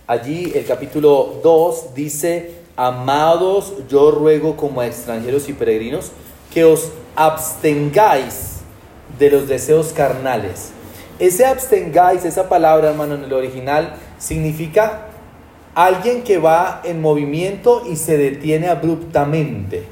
allí 0.09 0.53
el 0.55 0.65
capítulo 0.65 1.41
2 1.45 1.95
dice, 1.95 2.64
amados, 2.77 3.75
yo 3.89 4.11
ruego 4.11 4.57
como 4.57 4.81
a 4.81 4.87
extranjeros 4.87 5.49
y 5.49 5.53
peregrinos, 5.53 6.13
que 6.53 6.65
os 6.65 6.91
abstengáis 7.17 8.61
de 9.19 9.31
los 9.31 9.49
deseos 9.49 9.93
carnales 9.93 10.73
ese 11.19 11.47
abstengáis, 11.47 12.25
esa 12.25 12.49
palabra, 12.49 12.91
hermano, 12.91 13.15
en 13.15 13.25
el 13.25 13.33
original, 13.33 13.95
significa 14.19 15.07
alguien 15.75 16.23
que 16.23 16.39
va 16.39 16.81
en 16.85 17.01
movimiento 17.01 17.85
y 17.89 17.97
se 17.97 18.19
detiene 18.19 18.69
abruptamente. 18.69 19.87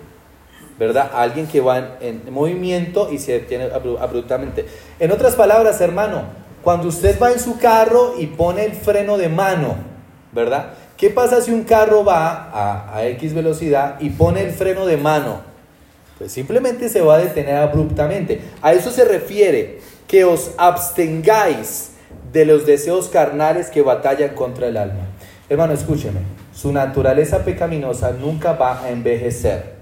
¿Verdad? 0.79 1.11
Alguien 1.15 1.47
que 1.47 1.61
va 1.61 1.99
en, 2.01 2.23
movimiento 2.33 3.09
y 3.13 3.19
se 3.19 3.33
detiene 3.33 3.69
abruptamente. 4.01 4.67
En 4.99 5.13
otras 5.13 5.37
palabras, 5.37 5.81
hermano, 5.81 6.23
cuando 6.63 6.89
usted 6.89 7.21
va 7.21 7.31
en 7.31 7.39
su 7.39 7.59
carro 7.59 8.15
y 8.19 8.27
pone 8.27 8.65
el 8.65 8.73
freno 8.73 9.17
de 9.17 9.29
mano, 9.29 9.77
¿verdad? 10.33 10.75
¿Qué 11.03 11.11
pasa 11.11 11.41
si 11.41 11.51
un 11.51 11.65
carro 11.65 12.05
va 12.05 12.95
a, 12.95 13.05
X 13.07 13.35
velocidad 13.35 13.97
y 13.99 14.11
pone 14.11 14.41
el 14.41 14.53
freno 14.53 14.87
de 14.87 14.97
mano? 14.97 15.41
Pues 16.17 16.31
simplemente 16.31 16.89
se 16.89 17.01
va 17.01 17.17
a 17.17 17.19
detener 17.19 17.57
abruptamente. 17.57 18.41
A 18.63 18.73
eso 18.73 18.93
se 18.93 19.05
refiere 19.05 19.81
que 20.07 20.23
os 20.23 20.53
abstengáis 20.59 21.95
de 22.33 22.45
los 22.45 22.67
deseos 22.67 23.09
carnales 23.09 23.69
que 23.69 23.83
batallan 23.83 24.37
contra 24.37 24.69
el 24.69 24.77
alma. 24.77 25.09
Hermano, 25.49 25.73
escúcheme, 25.73 26.21
su 26.55 26.73
naturaleza 26.73 27.45
pecaminosa 27.45 28.13
nunca 28.13 28.53
va 28.53 28.85
a 28.85 28.91
envejecer. 28.91 29.73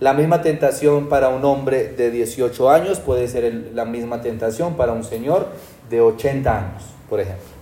La 0.00 0.14
misma 0.14 0.40
tentación 0.40 1.10
para 1.10 1.28
un 1.28 1.44
hombre 1.44 1.88
de 1.88 2.10
18 2.10 2.70
años 2.70 3.00
puede 3.00 3.28
ser 3.28 3.52
la 3.74 3.84
misma 3.84 4.22
tentación 4.22 4.78
para 4.78 4.94
un 4.94 5.04
señor 5.04 5.46
de 5.90 6.00
80 6.00 6.58
años, 6.58 6.84
por 7.10 7.20
ejemplo. 7.20 7.53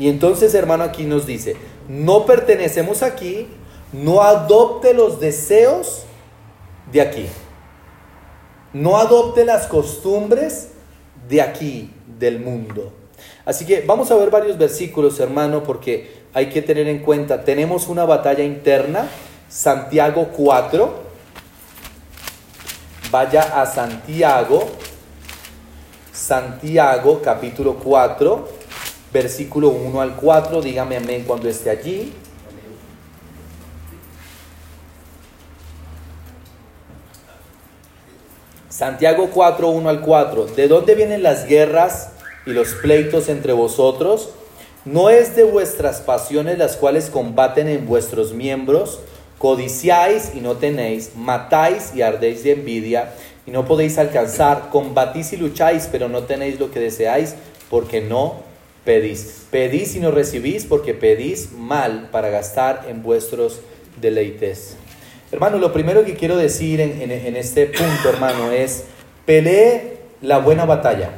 Y 0.00 0.08
entonces, 0.08 0.54
hermano, 0.54 0.82
aquí 0.82 1.04
nos 1.04 1.26
dice, 1.26 1.56
no 1.86 2.24
pertenecemos 2.24 3.02
aquí, 3.02 3.46
no 3.92 4.22
adopte 4.22 4.94
los 4.94 5.20
deseos 5.20 6.04
de 6.90 7.02
aquí. 7.02 7.26
No 8.72 8.96
adopte 8.96 9.44
las 9.44 9.66
costumbres 9.66 10.70
de 11.28 11.42
aquí, 11.42 11.92
del 12.18 12.40
mundo. 12.40 12.92
Así 13.44 13.66
que 13.66 13.82
vamos 13.82 14.10
a 14.10 14.16
ver 14.16 14.30
varios 14.30 14.56
versículos, 14.56 15.20
hermano, 15.20 15.62
porque 15.62 16.22
hay 16.32 16.48
que 16.48 16.62
tener 16.62 16.88
en 16.88 17.00
cuenta, 17.00 17.44
tenemos 17.44 17.86
una 17.88 18.06
batalla 18.06 18.42
interna, 18.42 19.06
Santiago 19.50 20.28
4. 20.34 21.10
Vaya 23.10 23.60
a 23.60 23.66
Santiago, 23.66 24.66
Santiago 26.12 27.20
capítulo 27.22 27.74
4, 27.74 28.59
versículo 29.12 29.70
1 29.70 30.00
al 30.00 30.16
4, 30.16 30.62
dígame 30.62 30.96
amén 30.96 31.24
cuando 31.26 31.48
esté 31.48 31.70
allí. 31.70 32.12
Santiago 38.68 39.28
4, 39.32 39.68
1 39.68 39.88
al 39.90 40.00
4. 40.00 40.46
¿De 40.56 40.68
dónde 40.68 40.94
vienen 40.94 41.22
las 41.22 41.46
guerras 41.46 42.12
y 42.46 42.50
los 42.52 42.68
pleitos 42.68 43.28
entre 43.28 43.52
vosotros? 43.52 44.30
¿No 44.86 45.10
es 45.10 45.36
de 45.36 45.44
vuestras 45.44 46.00
pasiones 46.00 46.56
las 46.56 46.76
cuales 46.76 47.10
combaten 47.10 47.68
en 47.68 47.86
vuestros 47.86 48.32
miembros? 48.32 49.00
Codiciáis 49.36 50.32
y 50.34 50.40
no 50.40 50.56
tenéis, 50.56 51.12
matáis 51.14 51.94
y 51.94 52.00
ardéis 52.00 52.42
de 52.44 52.52
envidia 52.52 53.12
y 53.44 53.50
no 53.50 53.66
podéis 53.66 53.98
alcanzar, 53.98 54.70
combatís 54.70 55.34
y 55.34 55.36
lucháis, 55.36 55.88
pero 55.90 56.08
no 56.08 56.22
tenéis 56.22 56.58
lo 56.58 56.70
que 56.70 56.80
deseáis 56.80 57.34
porque 57.68 58.00
no 58.00 58.49
pedís. 58.84 59.46
Pedís 59.50 59.94
y 59.96 60.00
no 60.00 60.10
recibís 60.10 60.64
porque 60.64 60.94
pedís 60.94 61.52
mal 61.52 62.08
para 62.10 62.30
gastar 62.30 62.86
en 62.88 63.02
vuestros 63.02 63.60
deleites. 64.00 64.76
Hermano, 65.32 65.58
lo 65.58 65.72
primero 65.72 66.04
que 66.04 66.14
quiero 66.14 66.36
decir 66.36 66.80
en, 66.80 67.36
este 67.36 67.66
punto, 67.66 68.08
hermano, 68.08 68.50
es 68.50 68.84
pelee 69.24 69.98
la 70.22 70.38
buena 70.38 70.64
batalla. 70.64 71.10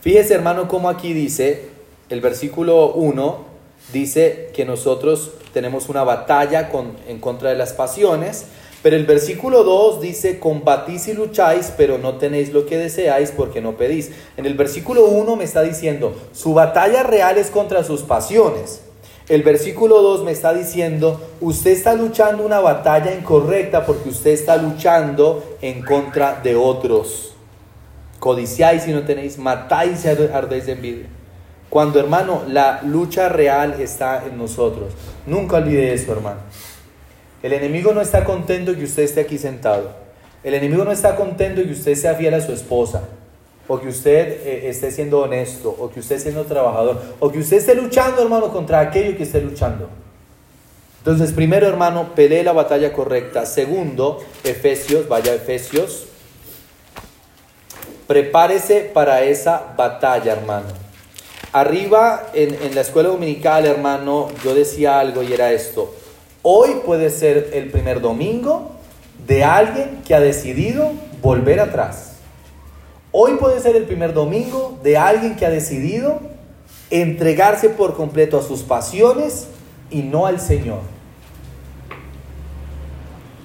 Fíjese, 0.00 0.34
hermano, 0.34 0.68
cómo 0.68 0.88
aquí 0.88 1.12
dice, 1.12 1.64
el 2.08 2.20
versículo 2.20 2.92
1 2.92 3.44
dice 3.92 4.50
que 4.54 4.64
nosotros 4.64 5.32
tenemos 5.52 5.88
una 5.88 6.04
batalla 6.04 6.70
en 7.08 7.18
contra 7.18 7.50
de 7.50 7.56
las 7.56 7.72
pasiones, 7.72 8.46
pero 8.86 8.94
el 8.94 9.04
versículo 9.04 9.64
2 9.64 10.00
dice, 10.00 10.38
combatís 10.38 11.08
y 11.08 11.12
lucháis, 11.12 11.72
pero 11.76 11.98
no 11.98 12.18
tenéis 12.18 12.52
lo 12.52 12.66
que 12.66 12.78
deseáis 12.78 13.32
porque 13.32 13.60
no 13.60 13.76
pedís. 13.76 14.12
En 14.36 14.46
el 14.46 14.54
versículo 14.54 15.06
1 15.06 15.34
me 15.34 15.42
está 15.42 15.62
diciendo, 15.62 16.14
su 16.32 16.54
batalla 16.54 17.02
real 17.02 17.36
es 17.36 17.50
contra 17.50 17.82
sus 17.82 18.02
pasiones. 18.02 18.82
El 19.28 19.42
versículo 19.42 20.02
2 20.02 20.22
me 20.22 20.30
está 20.30 20.54
diciendo, 20.54 21.20
usted 21.40 21.72
está 21.72 21.94
luchando 21.94 22.46
una 22.46 22.60
batalla 22.60 23.12
incorrecta 23.12 23.84
porque 23.84 24.08
usted 24.08 24.30
está 24.30 24.56
luchando 24.56 25.42
en 25.62 25.82
contra 25.82 26.40
de 26.40 26.54
otros. 26.54 27.34
Codiciáis 28.20 28.84
si 28.84 28.92
no 28.92 29.02
tenéis, 29.02 29.36
matáis 29.36 30.04
y 30.04 30.08
ardéis 30.32 30.66
de 30.66 30.72
envidia. 30.74 31.06
Cuando 31.68 31.98
hermano, 31.98 32.44
la 32.46 32.82
lucha 32.84 33.28
real 33.28 33.80
está 33.80 34.24
en 34.24 34.38
nosotros. 34.38 34.92
Nunca 35.26 35.56
olvide 35.56 35.92
eso, 35.92 36.12
hermano. 36.12 36.38
El 37.46 37.52
enemigo 37.52 37.94
no 37.94 38.00
está 38.00 38.24
contento 38.24 38.74
que 38.74 38.82
usted 38.82 39.04
esté 39.04 39.20
aquí 39.20 39.38
sentado. 39.38 39.90
El 40.42 40.54
enemigo 40.54 40.84
no 40.84 40.90
está 40.90 41.14
contento 41.14 41.62
que 41.62 41.70
usted 41.70 41.94
sea 41.94 42.16
fiel 42.16 42.34
a 42.34 42.40
su 42.40 42.52
esposa 42.52 43.04
o 43.68 43.78
que 43.78 43.86
usted 43.88 44.40
eh, 44.44 44.68
esté 44.68 44.90
siendo 44.90 45.20
honesto, 45.20 45.70
o 45.78 45.88
que 45.88 46.00
usted 46.00 46.16
esté 46.16 46.30
siendo 46.32 46.48
trabajador, 46.48 47.00
o 47.20 47.30
que 47.30 47.38
usted 47.38 47.58
esté 47.58 47.76
luchando, 47.76 48.22
hermano, 48.22 48.52
contra 48.52 48.80
aquello 48.80 49.16
que 49.16 49.22
esté 49.22 49.40
luchando. 49.40 49.88
Entonces, 50.98 51.32
primero, 51.32 51.68
hermano, 51.68 52.16
pelee 52.16 52.42
la 52.42 52.52
batalla 52.52 52.92
correcta. 52.92 53.46
Segundo, 53.46 54.24
Efesios, 54.42 55.08
vaya 55.08 55.34
Efesios. 55.34 56.06
Prepárese 58.08 58.90
para 58.92 59.22
esa 59.22 59.74
batalla, 59.76 60.32
hermano. 60.32 60.66
Arriba 61.52 62.26
en, 62.34 62.56
en 62.60 62.74
la 62.74 62.80
escuela 62.80 63.10
dominical, 63.10 63.66
hermano, 63.66 64.30
yo 64.42 64.52
decía 64.52 64.98
algo 64.98 65.22
y 65.22 65.32
era 65.32 65.52
esto. 65.52 65.94
Hoy 66.48 66.82
puede 66.86 67.10
ser 67.10 67.50
el 67.54 67.72
primer 67.72 68.00
domingo 68.00 68.70
de 69.26 69.42
alguien 69.42 70.02
que 70.06 70.14
ha 70.14 70.20
decidido 70.20 70.92
volver 71.20 71.58
atrás. 71.58 72.18
Hoy 73.10 73.32
puede 73.32 73.58
ser 73.58 73.74
el 73.74 73.82
primer 73.82 74.14
domingo 74.14 74.78
de 74.80 74.96
alguien 74.96 75.34
que 75.34 75.44
ha 75.44 75.50
decidido 75.50 76.20
entregarse 76.90 77.68
por 77.68 77.96
completo 77.96 78.38
a 78.38 78.44
sus 78.44 78.62
pasiones 78.62 79.48
y 79.90 80.02
no 80.02 80.26
al 80.26 80.38
Señor. 80.38 80.82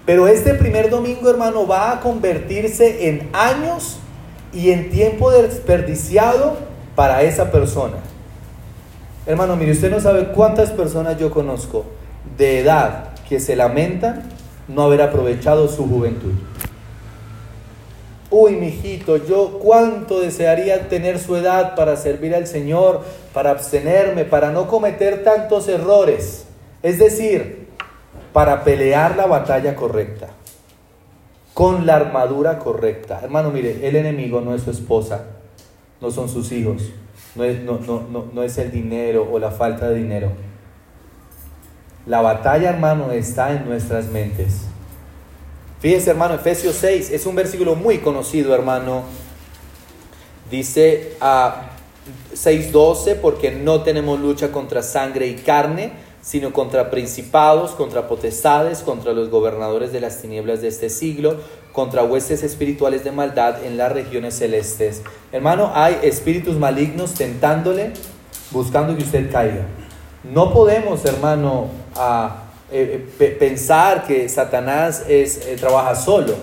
Pero 0.05 0.27
este 0.27 0.53
primer 0.53 0.91
domingo, 0.91 1.27
hermano, 1.27 1.65
va 1.65 1.93
a 1.93 2.01
convertirse 2.01 3.09
en 3.09 3.31
años 3.33 3.97
y 4.53 4.69
en 4.69 4.91
tiempo 4.91 5.31
desperdiciado 5.31 6.55
para 6.93 7.23
esa 7.23 7.51
persona. 7.51 7.97
Hermano, 9.25 9.55
mire, 9.55 9.71
usted 9.71 9.89
no 9.89 9.99
sabe 9.99 10.27
cuántas 10.33 10.69
personas 10.69 11.17
yo 11.17 11.31
conozco 11.31 11.99
de 12.41 12.57
edad 12.57 13.09
que 13.29 13.39
se 13.39 13.55
lamentan 13.55 14.23
no 14.67 14.81
haber 14.81 15.03
aprovechado 15.03 15.67
su 15.67 15.87
juventud. 15.87 16.33
Uy, 18.31 18.53
mijito, 18.53 19.17
yo 19.17 19.59
cuánto 19.59 20.21
desearía 20.21 20.89
tener 20.89 21.19
su 21.19 21.35
edad 21.35 21.75
para 21.75 21.97
servir 21.97 22.33
al 22.33 22.47
Señor, 22.47 23.01
para 23.31 23.51
abstenerme, 23.51 24.25
para 24.25 24.51
no 24.51 24.67
cometer 24.67 25.23
tantos 25.23 25.67
errores. 25.67 26.47
Es 26.81 26.97
decir, 26.97 27.67
para 28.33 28.63
pelear 28.63 29.15
la 29.17 29.27
batalla 29.27 29.75
correcta, 29.75 30.29
con 31.53 31.85
la 31.85 31.97
armadura 31.97 32.57
correcta. 32.57 33.19
Hermano, 33.21 33.51
mire, 33.51 33.87
el 33.87 33.95
enemigo 33.95 34.41
no 34.41 34.55
es 34.55 34.63
su 34.63 34.71
esposa, 34.71 35.25
no 35.99 36.09
son 36.09 36.27
sus 36.27 36.51
hijos, 36.51 36.89
no 37.35 37.43
es, 37.43 37.61
no, 37.61 37.79
no, 37.79 38.25
no 38.33 38.41
es 38.41 38.57
el 38.57 38.71
dinero 38.71 39.29
o 39.31 39.37
la 39.37 39.51
falta 39.51 39.89
de 39.89 39.95
dinero. 39.95 40.50
La 42.05 42.21
batalla, 42.21 42.69
hermano, 42.69 43.11
está 43.11 43.51
en 43.51 43.65
nuestras 43.65 44.05
mentes. 44.07 44.61
Fíjense, 45.79 46.09
hermano, 46.09 46.35
Efesios 46.35 46.75
6 46.75 47.11
es 47.11 47.25
un 47.25 47.35
versículo 47.35 47.75
muy 47.75 47.99
conocido, 47.99 48.53
hermano. 48.55 49.03
Dice 50.49 51.13
a 51.21 51.69
6:12, 52.33 53.15
porque 53.15 53.51
no 53.51 53.81
tenemos 53.81 54.19
lucha 54.19 54.51
contra 54.51 54.83
sangre 54.83 55.27
y 55.27 55.35
carne, 55.35 55.93
sino 56.21 56.53
contra 56.53 56.91
principados, 56.91 57.71
contra 57.71 58.07
potestades, 58.07 58.79
contra 58.79 59.13
los 59.13 59.29
gobernadores 59.29 59.91
de 59.91 60.01
las 60.01 60.21
tinieblas 60.21 60.61
de 60.61 60.67
este 60.67 60.89
siglo, 60.89 61.37
contra 61.71 62.03
huestes 62.03 62.43
espirituales 62.43 63.03
de 63.03 63.11
maldad 63.11 63.63
en 63.63 63.77
las 63.77 63.91
regiones 63.91 64.35
celestes. 64.35 65.01
Hermano, 65.31 65.71
hay 65.73 65.97
espíritus 66.03 66.57
malignos 66.57 67.13
tentándole, 67.13 67.93
buscando 68.51 68.95
que 68.95 69.03
usted 69.03 69.31
caiga. 69.31 69.65
No 70.23 70.53
podemos, 70.53 71.03
hermano, 71.05 71.69
eh, 72.71 73.05
eh, 73.19 73.37
pensar 73.39 74.05
que 74.05 74.29
Satanás 74.29 75.03
eh, 75.07 75.57
trabaja 75.59 75.95
solo. 75.95 76.35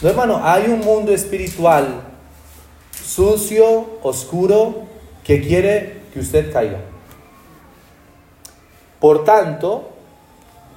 No, 0.00 0.08
hermano, 0.08 0.40
hay 0.42 0.66
un 0.68 0.80
mundo 0.80 1.12
espiritual 1.12 2.02
sucio, 2.92 3.98
oscuro, 4.02 4.84
que 5.24 5.40
quiere 5.40 6.02
que 6.12 6.20
usted 6.20 6.52
caiga. 6.52 6.78
Por 9.00 9.24
tanto, 9.24 9.90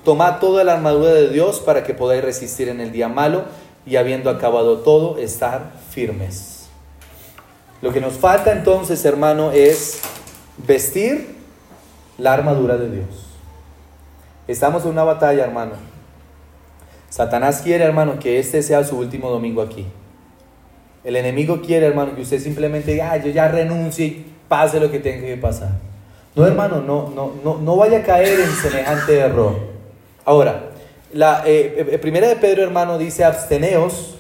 toma 0.04 0.40
toda 0.40 0.64
la 0.64 0.74
armadura 0.74 1.14
de 1.14 1.30
Dios 1.30 1.60
para 1.60 1.84
que 1.84 1.94
podáis 1.94 2.24
resistir 2.24 2.70
en 2.70 2.82
el 2.82 2.92
día 2.92 3.08
malo 3.08 3.46
y 3.86 3.96
habiendo 3.96 4.30
acabado 4.30 4.80
todo, 4.80 5.18
estar 5.18 5.72
firmes. 5.92 6.68
Lo 7.82 7.94
que 7.94 8.02
nos 8.02 8.14
falta 8.14 8.52
entonces, 8.52 9.06
hermano, 9.06 9.52
es 9.52 10.00
vestir 10.58 11.37
la 12.18 12.34
armadura 12.34 12.78
de 12.78 12.90
Dios. 12.90 13.08
Estamos 14.48 14.84
en 14.86 14.92
una 14.92 15.04
batalla, 15.04 15.44
hermano. 15.44 15.74
Satanás 17.10 17.62
quiere, 17.62 17.84
hermano, 17.84 18.20
que 18.20 18.40
este 18.40 18.62
sea 18.62 18.84
su 18.84 18.98
último 18.98 19.30
domingo 19.30 19.62
aquí. 19.62 19.86
El 21.04 21.16
enemigo 21.16 21.62
quiere, 21.62 21.86
hermano, 21.86 22.16
que 22.16 22.22
usted 22.22 22.40
simplemente 22.40 22.92
diga, 22.92 23.18
yo 23.18 23.32
ya 23.32 23.48
renuncie 23.48 24.26
pase 24.48 24.80
lo 24.80 24.90
que 24.92 25.00
tenga 25.00 25.26
que 25.26 25.38
pasar. 25.38 25.72
No, 26.36 26.46
hermano, 26.46 26.82
no, 26.82 27.10
no, 27.16 27.32
no, 27.44 27.58
no 27.58 27.76
vaya 27.76 28.00
a 28.00 28.04
caer 28.04 28.40
en 28.40 28.50
semejante 28.52 29.18
error. 29.18 29.56
Ahora, 30.26 30.70
la 31.14 31.44
eh, 31.46 31.88
eh, 31.92 31.98
primera 31.98 32.28
de 32.28 32.36
Pedro, 32.36 32.64
hermano, 32.64 32.98
dice 32.98 33.24
absteneos, 33.24 34.16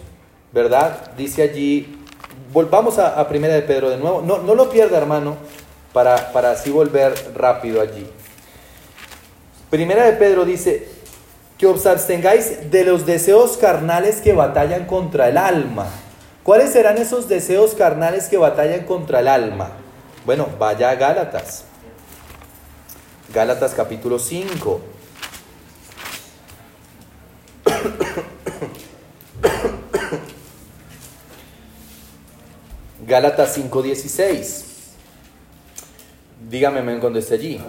¿verdad? 0.51 1.11
Dice 1.17 1.43
allí, 1.43 1.97
volvamos 2.53 2.97
a, 2.97 3.27
primera 3.27 3.53
de 3.53 3.61
Pedro 3.61 3.89
de 3.89 3.97
nuevo. 3.97 4.21
No, 4.21 4.39
no 4.39 4.55
lo 4.55 4.69
pierda, 4.69 4.97
hermano, 4.97 5.35
para, 5.93 6.31
para 6.31 6.51
así 6.51 6.69
volver 6.69 7.13
rápido 7.35 7.81
allí. 7.81 8.07
Primera 9.69 10.05
de 10.05 10.13
Pedro 10.13 10.45
dice 10.45 10.87
que 11.57 11.67
os 11.67 11.85
abstengáis 11.85 12.71
de 12.71 12.85
los 12.85 13.05
deseos 13.05 13.57
carnales 13.57 14.21
que 14.21 14.31
batallan 14.33 14.85
contra 14.85 15.27
el 15.29 15.37
alma. 15.37 15.87
¿Cuáles 16.43 16.71
serán 16.71 16.97
esos 16.97 17.27
deseos 17.27 17.73
carnales 17.73 18.29
que 18.29 18.37
batallan 18.37 18.85
contra 18.85 19.19
el 19.19 19.27
alma? 19.27 19.71
Bueno, 20.25 20.47
vaya 20.57 20.91
a 20.91 20.95
Gálatas. 20.95 21.65
Gálatas 23.33 23.73
capítulo 23.73 24.19
5. 24.19 24.79
Gálatas 33.05 33.57
5:16. 33.57 34.66
Dígame 36.49 36.99
cuando 36.99 37.19
esté 37.19 37.35
allí. 37.35 37.59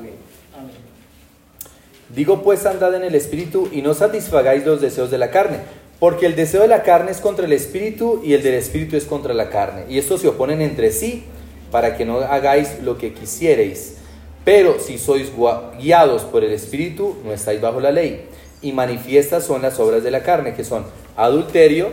Digo 2.14 2.43
pues 2.43 2.64
andad 2.64 2.95
en 2.95 3.05
el 3.05 3.14
espíritu 3.14 3.69
y 3.73 3.83
no 3.83 3.93
satisfagáis 3.93 4.64
los 4.64 4.81
deseos 4.81 5.11
de 5.11 5.19
la 5.19 5.31
carne, 5.31 5.59
porque 5.99 6.27
el 6.27 6.37
deseo 6.37 6.62
de 6.62 6.69
la 6.69 6.83
carne 6.83 7.11
es 7.11 7.19
contra 7.19 7.45
el 7.45 7.53
espíritu 7.53 8.23
y 8.25 8.33
el 8.33 8.43
del 8.43 8.55
espíritu 8.55 8.97
es 8.97 9.05
contra 9.05 9.35
la 9.35 9.51
carne. 9.51 9.85
Y 9.88 9.99
estos 9.99 10.23
se 10.23 10.29
oponen 10.29 10.62
entre 10.62 10.93
sí 10.93 11.25
para 11.71 11.97
que 11.97 12.05
no 12.05 12.19
hagáis 12.21 12.83
lo 12.83 12.97
que 12.97 13.12
quisierais. 13.12 13.97
Pero 14.45 14.79
si 14.81 14.97
sois 14.97 15.31
guiados 15.79 16.23
por 16.23 16.45
el 16.45 16.53
espíritu, 16.53 17.17
no 17.25 17.33
estáis 17.33 17.61
bajo 17.61 17.81
la 17.81 17.91
ley. 17.91 18.27
Y 18.62 18.73
manifiestas 18.73 19.45
son 19.45 19.61
las 19.61 19.79
obras 19.79 20.03
de 20.03 20.11
la 20.11 20.23
carne, 20.23 20.55
que 20.55 20.64
son 20.64 20.87
adulterio, 21.17 21.91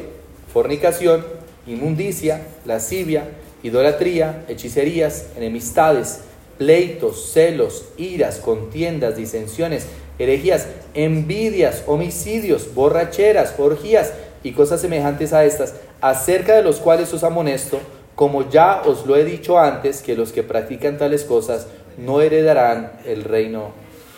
fornicación, 0.53 1.25
inmundicia, 1.67 2.41
lascivia, 2.63 3.27
idolatría, 3.63 4.45
hechicerías, 4.47 5.25
enemistades, 5.35 6.21
pleitos, 6.57 7.31
celos, 7.31 7.85
iras, 7.97 8.37
contiendas, 8.37 9.17
disensiones 9.17 9.87
herejías, 10.19 10.67
envidias, 10.93 11.83
homicidios, 11.87 12.73
borracheras, 12.73 13.53
orgías 13.57 14.13
y 14.43 14.51
cosas 14.53 14.81
semejantes 14.81 15.33
a 15.33 15.43
estas, 15.45 15.75
acerca 16.01 16.55
de 16.55 16.63
los 16.63 16.77
cuales 16.77 17.13
os 17.13 17.23
amonesto, 17.23 17.79
como 18.15 18.49
ya 18.49 18.81
os 18.85 19.05
lo 19.05 19.15
he 19.15 19.25
dicho 19.25 19.59
antes, 19.59 20.01
que 20.01 20.15
los 20.15 20.31
que 20.31 20.43
practican 20.43 20.97
tales 20.97 21.23
cosas 21.23 21.67
no 21.97 22.21
heredarán 22.21 22.93
el 23.05 23.23
reino 23.23 23.71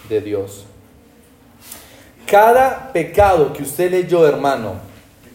de 0.10 0.21
Dios. 0.21 0.65
Cada 2.26 2.91
pecado 2.91 3.54
que 3.54 3.63
usted 3.63 3.89
leyó, 3.89 4.28
hermano, 4.28 4.73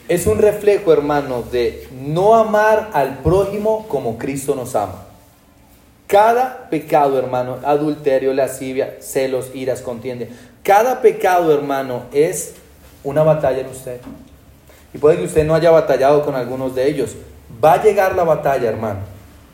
es 0.08 0.26
un 0.26 0.38
reflejo, 0.38 0.92
hermano, 0.92 1.42
de 1.42 1.88
no 1.90 2.34
amar 2.34 2.90
al 2.92 3.18
prójimo 3.18 3.88
como 3.88 4.18
Cristo 4.18 4.54
nos 4.54 4.74
ama. 4.74 5.06
Cada 6.12 6.68
pecado, 6.68 7.18
hermano, 7.18 7.56
adulterio, 7.64 8.34
lascivia, 8.34 8.98
celos, 9.00 9.50
iras, 9.54 9.80
contiende, 9.80 10.28
cada 10.62 11.00
pecado, 11.00 11.54
hermano, 11.54 12.02
es 12.12 12.52
una 13.02 13.22
batalla 13.22 13.62
en 13.62 13.68
usted. 13.68 13.98
Y 14.92 14.98
puede 14.98 15.16
que 15.16 15.24
usted 15.24 15.46
no 15.46 15.54
haya 15.54 15.70
batallado 15.70 16.22
con 16.22 16.34
algunos 16.34 16.74
de 16.74 16.86
ellos. 16.86 17.16
Va 17.64 17.72
a 17.72 17.82
llegar 17.82 18.14
la 18.14 18.24
batalla, 18.24 18.68
hermano. 18.68 18.98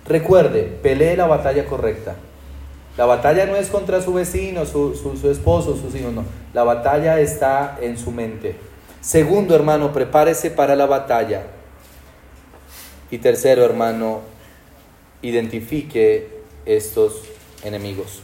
Recuerde, 0.05 0.65
pelee 0.83 1.17
la 1.17 1.29
batalla 1.29 1.65
correcta. 1.65 2.17
La 2.97 3.07
batalla 3.07 3.47
no 3.47 3.55
es 3.55 3.69
contra 3.69 4.03
su 4.03 4.15
vecino, 4.15 4.67
su, 4.67 4.97
su, 4.97 5.31
esposo, 5.31 5.77
sus 5.77 5.95
hijos, 5.95 6.13
no. 6.13 6.25
La 6.55 6.65
batalla 6.65 7.21
está 7.21 7.79
en 7.81 7.97
su 7.97 8.11
mente. 8.11 8.57
Segundo, 9.01 9.55
hermano, 9.55 9.93
prepárese 9.93 10.51
para 10.51 10.75
la 10.75 10.87
batalla. 10.87 11.43
Y 13.13 13.19
tercero, 13.19 13.65
hermano, 13.65 14.23
identifique 15.23 16.38
estos 16.69 17.23
enemigos. 17.65 18.21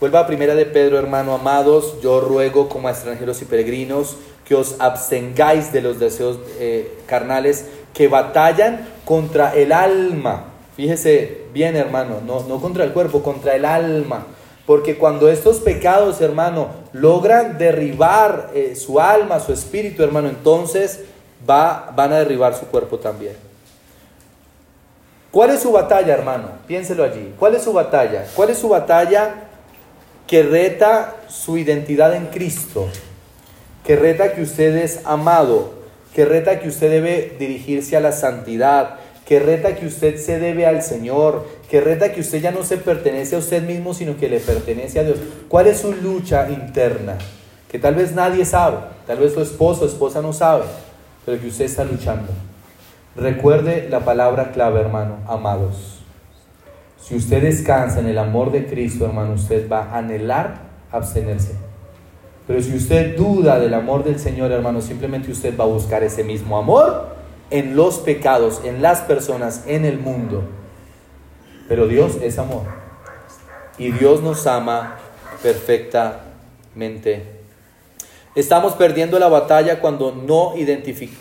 Vuelva 0.00 0.20
a 0.20 0.26
primera 0.26 0.56
de 0.56 0.66
Pedro, 0.66 0.98
hermano 0.98 1.32
amados, 1.32 2.00
yo 2.02 2.20
ruego 2.20 2.68
como 2.68 2.88
a 2.88 2.90
extranjeros 2.90 3.40
y 3.40 3.44
peregrinos 3.44 4.16
que 4.44 4.56
os 4.56 4.74
abstengáis 4.80 5.72
de 5.72 5.80
los 5.80 6.00
deseos 6.00 6.38
eh, 6.58 6.98
carnales 7.06 7.66
que 7.94 8.08
batallan 8.08 8.88
contra 9.04 9.54
el 9.54 9.70
alma. 9.70 10.46
Fíjese 10.76 11.42
bien, 11.52 11.76
hermano, 11.76 12.20
no, 12.26 12.42
no 12.48 12.60
contra 12.60 12.82
el 12.82 12.92
cuerpo, 12.92 13.22
contra 13.22 13.54
el 13.54 13.64
alma. 13.64 14.26
Porque 14.66 14.96
cuando 14.96 15.28
estos 15.28 15.58
pecados, 15.58 16.20
hermano, 16.20 16.68
logran 16.92 17.58
derribar 17.58 18.50
eh, 18.54 18.74
su 18.74 18.98
alma, 18.98 19.38
su 19.38 19.52
espíritu, 19.52 20.02
hermano, 20.02 20.28
entonces 20.28 21.00
va, 21.48 21.92
van 21.94 22.12
a 22.12 22.18
derribar 22.18 22.54
su 22.54 22.66
cuerpo 22.66 22.98
también. 22.98 23.36
¿Cuál 25.32 25.50
es 25.50 25.60
su 25.60 25.72
batalla, 25.72 26.14
hermano? 26.14 26.50
Piénselo 26.68 27.02
allí. 27.02 27.34
¿Cuál 27.38 27.56
es 27.56 27.62
su 27.62 27.72
batalla? 27.72 28.26
¿Cuál 28.36 28.50
es 28.50 28.58
su 28.58 28.68
batalla 28.68 29.34
que 30.32 30.42
reta 30.42 31.16
su 31.28 31.58
identidad 31.58 32.14
en 32.14 32.26
Cristo. 32.28 32.88
que 33.84 33.96
reta 33.96 34.32
que 34.32 34.40
usted 34.40 34.76
es 34.76 35.00
amado, 35.04 35.74
que 36.14 36.24
reta 36.24 36.58
que 36.58 36.68
usted 36.68 36.88
debe 36.88 37.36
dirigirse 37.38 37.98
a 37.98 38.00
la 38.00 38.12
santidad, 38.12 38.94
que 39.26 39.40
reta 39.40 39.74
que 39.74 39.86
usted 39.86 40.16
se 40.16 40.38
debe 40.38 40.66
al 40.66 40.82
Señor, 40.82 41.44
que 41.68 41.82
reta 41.82 42.12
que 42.12 42.20
usted 42.20 42.40
ya 42.40 42.50
no 42.50 42.62
se 42.62 42.78
pertenece 42.78 43.36
a 43.36 43.40
usted 43.40 43.62
mismo, 43.62 43.92
sino 43.92 44.16
que 44.16 44.30
le 44.30 44.40
pertenece 44.40 45.00
a 45.00 45.04
Dios. 45.04 45.18
¿Cuál 45.48 45.66
es 45.66 45.80
su 45.80 45.92
lucha 45.92 46.48
interna? 46.48 47.18
Que 47.68 47.78
tal 47.78 47.96
vez 47.96 48.12
nadie 48.12 48.46
sabe, 48.46 48.78
tal 49.06 49.18
vez 49.18 49.34
su 49.34 49.42
esposo 49.42 49.82
o 49.82 49.86
esposa 49.86 50.22
no 50.22 50.32
sabe, 50.32 50.64
pero 51.26 51.38
que 51.38 51.48
usted 51.48 51.66
está 51.66 51.84
luchando. 51.84 52.28
Recuerde 53.14 53.88
la 53.90 54.00
palabra 54.00 54.52
clave, 54.52 54.80
hermano, 54.80 55.18
amados. 55.26 56.02
Si 56.98 57.14
usted 57.14 57.42
descansa 57.42 58.00
en 58.00 58.06
el 58.06 58.16
amor 58.16 58.50
de 58.52 58.64
Cristo, 58.66 59.04
hermano, 59.04 59.34
usted 59.34 59.70
va 59.70 59.90
a 59.90 59.98
anhelar 59.98 60.62
abstenerse. 60.90 61.56
Pero 62.46 62.62
si 62.62 62.74
usted 62.74 63.14
duda 63.16 63.58
del 63.58 63.74
amor 63.74 64.04
del 64.04 64.18
Señor, 64.18 64.50
hermano, 64.50 64.80
simplemente 64.80 65.30
usted 65.30 65.58
va 65.58 65.64
a 65.64 65.68
buscar 65.68 66.02
ese 66.02 66.24
mismo 66.24 66.56
amor 66.56 67.08
en 67.50 67.76
los 67.76 67.98
pecados, 67.98 68.62
en 68.64 68.80
las 68.80 69.02
personas, 69.02 69.64
en 69.66 69.84
el 69.84 69.98
mundo. 69.98 70.44
Pero 71.68 71.86
Dios 71.86 72.16
es 72.22 72.38
amor. 72.38 72.62
Y 73.76 73.92
Dios 73.92 74.22
nos 74.22 74.46
ama 74.46 74.96
perfectamente. 75.42 77.41
Estamos 78.34 78.72
perdiendo 78.74 79.18
la 79.18 79.28
batalla 79.28 79.80
cuando 79.80 80.12
no 80.12 80.54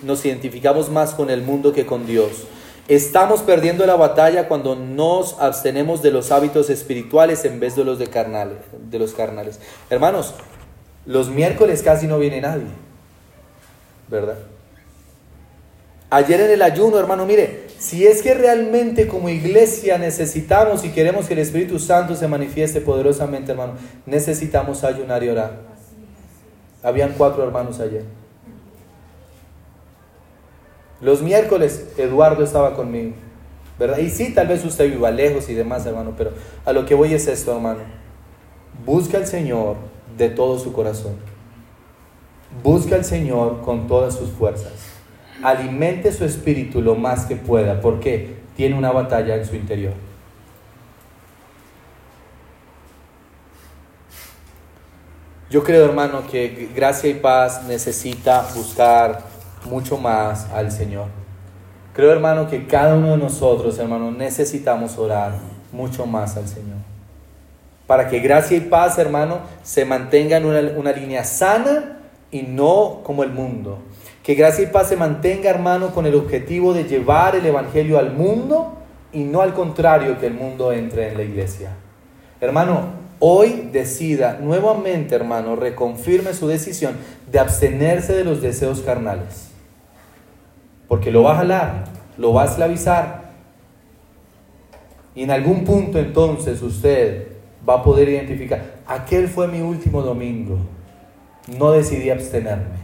nos 0.04 0.26
identificamos 0.26 0.89
más 0.89 1.13
con 1.13 1.30
el 1.30 1.41
mundo 1.41 1.74
que 1.74 1.86
con 1.86 2.06
Dios. 2.06 2.45
Estamos 2.88 3.41
perdiendo 3.41 3.86
la 3.86 3.95
batalla 3.95 4.47
cuando 4.47 4.76
nos 4.76 5.38
abstenemos 5.39 6.02
de 6.02 6.12
los 6.12 6.32
hábitos 6.32 6.69
espirituales 6.69 7.43
en 7.43 7.60
vez 7.60 7.76
de 7.76 7.84
los 7.84 8.00
de, 8.00 8.08
carnales, 8.08 8.58
de 8.89 8.97
los 9.00 9.13
carnales. 9.13 9.60
Hermanos, 9.89 10.34
los 11.06 11.30
miércoles 11.30 11.84
casi 11.84 12.08
no 12.08 12.17
viene 12.17 12.39
nadie, 12.39 12.67
¿verdad? 14.08 14.38
Ayer 16.10 16.41
en 16.41 16.52
el 16.52 16.62
ayuno, 16.62 16.97
hermano, 16.97 17.26
mire, 17.26 17.67
si 17.78 18.06
es 18.06 18.21
que 18.21 18.34
realmente 18.34 19.08
como 19.08 19.30
iglesia 19.30 19.97
necesitamos 19.97 20.84
y 20.84 20.89
queremos 20.89 21.28
que 21.28 21.34
el 21.34 21.39
Espíritu 21.39 21.80
Santo 21.80 22.15
se 22.15 22.28
manifieste 22.28 22.82
poderosamente, 22.82 23.52
hermano, 23.52 23.74
necesitamos 24.06 24.84
ayunar 24.84 25.24
y 25.24 25.30
orar. 25.30 25.70
Habían 26.84 27.13
cuatro 27.17 27.44
hermanos 27.44 27.80
ayer. 27.80 28.04
Los 31.00 31.22
miércoles 31.22 31.94
Eduardo 31.98 32.44
estaba 32.44 32.76
conmigo, 32.76 33.13
¿verdad? 33.80 33.98
Y 33.98 34.10
sí, 34.10 34.34
tal 34.34 34.48
vez 34.48 34.63
usted 34.63 34.89
viva 34.89 35.10
lejos 35.10 35.50
y 35.50 35.56
demás, 35.56 35.86
hermano, 35.86 36.13
pero 36.17 36.32
a 36.63 36.74
lo 36.74 36.86
que 36.86 36.94
voy 36.94 37.13
es 37.13 37.28
esto, 37.28 37.56
hermano. 37.56 37.80
Busca 38.86 39.17
al 39.17 39.26
Señor 39.26 39.78
de 40.17 40.30
todo 40.30 40.60
su 40.60 40.72
corazón. 40.74 41.13
Busca 42.63 42.96
al 42.96 43.06
Señor 43.06 43.62
con 43.62 43.88
todas 43.88 44.15
sus 44.15 44.30
fuerzas. 44.30 44.74
Alimente 45.41 46.12
su 46.12 46.26
espíritu 46.26 46.82
lo 46.82 46.96
más 46.96 47.26
que 47.26 47.36
pueda, 47.36 47.82
porque 47.82 48.36
tiene 48.56 48.78
una 48.78 48.91
batalla 48.91 49.36
en 49.36 49.46
su 49.46 49.56
interior. 49.56 49.94
Yo 55.51 55.65
creo, 55.65 55.83
hermano, 55.83 56.23
que 56.31 56.69
gracia 56.73 57.09
y 57.09 57.15
paz 57.15 57.63
necesita 57.67 58.47
buscar 58.55 59.19
mucho 59.65 59.97
más 59.97 60.49
al 60.49 60.71
Señor. 60.71 61.07
Creo, 61.93 62.09
hermano, 62.13 62.49
que 62.49 62.67
cada 62.67 62.95
uno 62.95 63.11
de 63.11 63.17
nosotros, 63.17 63.77
hermano, 63.77 64.11
necesitamos 64.11 64.97
orar 64.97 65.33
mucho 65.73 66.05
más 66.05 66.37
al 66.37 66.47
Señor. 66.47 66.77
Para 67.85 68.07
que 68.07 68.19
gracia 68.19 68.55
y 68.55 68.61
paz, 68.61 68.97
hermano, 68.97 69.39
se 69.61 69.83
mantengan 69.83 70.45
en 70.45 70.77
una, 70.77 70.93
línea 70.93 71.25
sana 71.25 71.99
y 72.31 72.43
no 72.43 73.01
como 73.03 73.23
el 73.23 73.31
mundo. 73.33 73.79
Que 74.23 74.35
gracia 74.35 74.63
y 74.63 74.67
paz 74.67 74.87
se 74.87 74.95
mantenga, 74.95 75.49
hermano, 75.49 75.93
con 75.93 76.05
el 76.05 76.15
objetivo 76.15 76.73
de 76.73 76.85
llevar 76.85 77.35
el 77.35 77.45
Evangelio 77.45 77.99
al 77.99 78.13
mundo 78.13 78.77
y 79.11 79.25
no 79.25 79.41
al 79.41 79.53
contrario 79.53 80.17
que 80.17 80.27
el 80.27 80.33
mundo 80.33 80.71
entre 80.71 81.09
en 81.09 81.17
la 81.17 81.23
iglesia. 81.23 81.71
Hermano, 82.39 83.00
hoy 83.21 83.69
decida 83.71 84.39
nuevamente, 84.41 85.15
hermano, 85.15 85.55
reconfirme 85.55 86.34
su 86.34 86.47
decisión 86.47 86.97
de 87.31 87.39
abstenerse 87.39 88.12
de 88.12 88.25
los 88.25 88.41
deseos 88.41 88.81
carnales 88.81 89.51
porque 90.91 91.10
lo 91.10 91.23
va 91.23 91.31
a 91.31 91.38
jalar, 91.38 91.86
lo 92.17 92.34
va 92.34 92.43
a 92.43 92.45
esclavizar. 92.47 93.31
Y 95.15 95.23
en 95.23 95.31
algún 95.31 95.63
punto 95.63 95.97
entonces 95.99 96.62
usted 96.62 97.29
va 97.67 97.75
a 97.75 97.84
poder 97.84 98.10
identificar, 98.10 98.81
aquel 98.86 99.29
fue 99.29 99.47
mi 99.47 99.62
último 99.62 100.01
domingo, 100.01 100.57
no 101.57 101.71
decidí 101.71 102.10
abstenerme. 102.10 102.81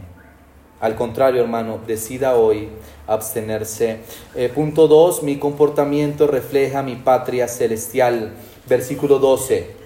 Al 0.80 0.94
contrario, 0.94 1.42
hermano, 1.42 1.80
decida 1.86 2.34
hoy 2.34 2.70
abstenerse. 3.06 3.98
Eh, 4.34 4.50
punto 4.54 4.88
2, 4.88 5.22
mi 5.22 5.36
comportamiento 5.36 6.26
refleja 6.26 6.82
mi 6.82 6.96
patria 6.96 7.46
celestial. 7.46 8.32
Versículo 8.66 9.18
12. 9.18 9.77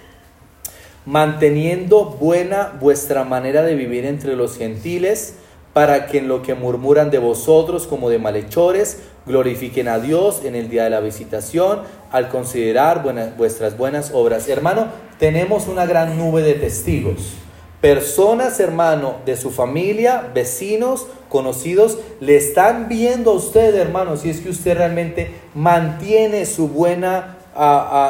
Manteniendo 1.04 2.04
buena 2.04 2.72
vuestra 2.80 3.24
manera 3.24 3.62
de 3.62 3.74
vivir 3.74 4.04
entre 4.04 4.36
los 4.36 4.56
gentiles, 4.56 5.34
para 5.72 6.06
que 6.06 6.18
en 6.18 6.28
lo 6.28 6.42
que 6.42 6.54
murmuran 6.54 7.10
de 7.10 7.18
vosotros 7.18 7.86
como 7.86 8.10
de 8.10 8.18
malhechores, 8.18 8.98
glorifiquen 9.24 9.88
a 9.88 9.98
Dios 9.98 10.42
en 10.44 10.54
el 10.54 10.68
día 10.68 10.84
de 10.84 10.90
la 10.90 11.00
visitación, 11.00 11.80
al 12.10 12.28
considerar 12.28 13.02
vuestras 13.38 13.78
buenas 13.78 14.10
obras. 14.12 14.48
Hermano, 14.48 14.88
tenemos 15.18 15.68
una 15.68 15.86
gran 15.86 16.18
nube 16.18 16.42
de 16.42 16.54
testigos. 16.54 17.34
Personas, 17.80 18.60
hermano, 18.60 19.16
de 19.24 19.36
su 19.36 19.50
familia, 19.50 20.30
vecinos, 20.34 21.06
conocidos, 21.28 21.98
le 22.20 22.36
están 22.36 22.88
viendo 22.88 23.30
a 23.30 23.34
usted, 23.34 23.74
hermano, 23.74 24.16
si 24.16 24.30
es 24.30 24.40
que 24.40 24.50
usted 24.50 24.76
realmente 24.76 25.30
mantiene 25.54 26.44
su 26.44 26.68
buena, 26.68 27.38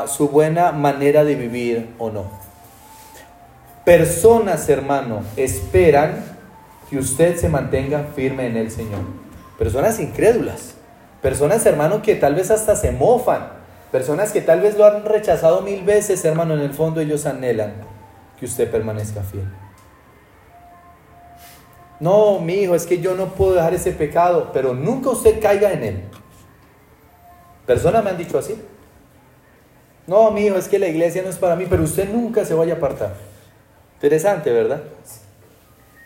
su 0.09 0.29
buena 0.29 0.73
manera 0.73 1.25
de 1.25 1.37
vivir 1.37 1.89
o 1.99 2.11
no. 2.11 2.42
Personas, 3.85 4.69
hermano, 4.69 5.23
esperan 5.37 6.25
que 6.89 6.99
usted 6.99 7.37
se 7.37 7.49
mantenga 7.49 8.05
firme 8.15 8.47
en 8.47 8.57
el 8.57 8.71
Señor. 8.71 9.01
Personas 9.59 9.99
incrédulas, 9.99 10.75
personas, 11.21 11.67
hermano, 11.67 12.01
que 12.01 12.15
tal 12.15 12.37
vez 12.37 12.53
hasta 12.53 12.77
se 12.77 12.93
mofan, 12.93 13.49
personas 13.91 14.31
que 14.31 14.41
tal 14.41 14.61
vez 14.61 14.77
lo 14.77 14.85
han 14.87 15.05
rechazado 15.05 15.63
mil 15.63 15.83
veces, 15.83 16.25
hermano, 16.25 16.55
en 16.55 16.61
el 16.61 16.75
fondo 16.75 17.01
ellos 17.01 17.27
anhelan 17.27 17.73
que 18.39 18.47
usted 18.47 18.71
permanezca 18.71 19.23
fiel. 19.23 19.49
No, 21.99 22.39
mi 22.39 22.55
hijo, 22.55 22.77
es 22.77 22.87
que 22.87 23.01
yo 23.01 23.17
no 23.17 23.35
puedo 23.35 23.55
dejar 23.55 23.75
ese 23.75 23.93
pecado, 23.93 24.51
pero 24.53 24.75
nunca 24.75 25.11
usted 25.11 25.41
caiga 25.41 25.73
en 25.73 25.83
él. 25.83 26.05
Personas 27.67 28.05
me 28.05 28.11
han 28.11 28.19
dicho 28.19 28.39
así. 28.39 28.61
No, 30.07 30.31
mi 30.31 30.47
hijo, 30.47 30.57
es 30.57 30.69
que 30.69 30.79
la 30.79 30.89
iglesia 30.89 31.23
no 31.23 31.31
es 31.31 31.37
para 31.37 31.57
mí, 31.57 31.67
pero 31.69 31.83
usted 31.83 32.09
nunca 32.09 32.45
se 32.45 32.55
vaya 32.55 32.75
a 32.75 32.77
apartar. 32.77 33.32
Interesante, 34.03 34.51
¿verdad? 34.51 34.83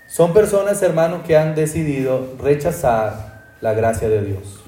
Son 0.06 0.34
personas, 0.34 0.82
hermano, 0.82 1.22
que 1.22 1.34
han 1.34 1.54
decidido 1.54 2.34
rechazar 2.38 3.54
la 3.62 3.72
gracia 3.72 4.06
de 4.10 4.20
Dios. 4.20 4.60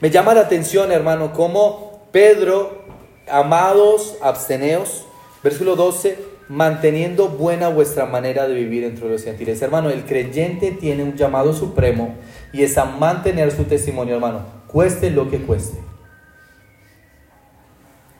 Me 0.00 0.08
llama 0.08 0.34
la 0.34 0.42
atención, 0.42 0.92
hermano, 0.92 1.32
cómo 1.32 2.06
Pedro, 2.12 2.84
amados, 3.28 4.16
absteneos, 4.22 5.04
versículo 5.42 5.74
12, 5.74 6.16
manteniendo 6.48 7.28
buena 7.28 7.68
vuestra 7.70 8.06
manera 8.06 8.46
de 8.46 8.54
vivir 8.54 8.84
entre 8.84 9.08
los 9.08 9.24
gentiles. 9.24 9.60
Hermano, 9.60 9.90
el 9.90 10.04
creyente 10.04 10.70
tiene 10.70 11.02
un 11.02 11.16
llamado 11.16 11.52
supremo 11.52 12.14
y 12.52 12.62
es 12.62 12.78
a 12.78 12.84
mantener 12.84 13.50
su 13.50 13.64
testimonio, 13.64 14.14
hermano, 14.14 14.42
cueste 14.68 15.10
lo 15.10 15.28
que 15.28 15.42
cueste. 15.42 15.80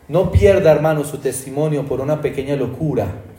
No 0.08 0.32
pierda, 0.32 0.72
hermano, 0.72 1.04
su 1.04 1.18
testimonio 1.18 1.86
por 1.86 2.00
una 2.00 2.20
pequeña 2.20 2.56
locura 2.56 3.29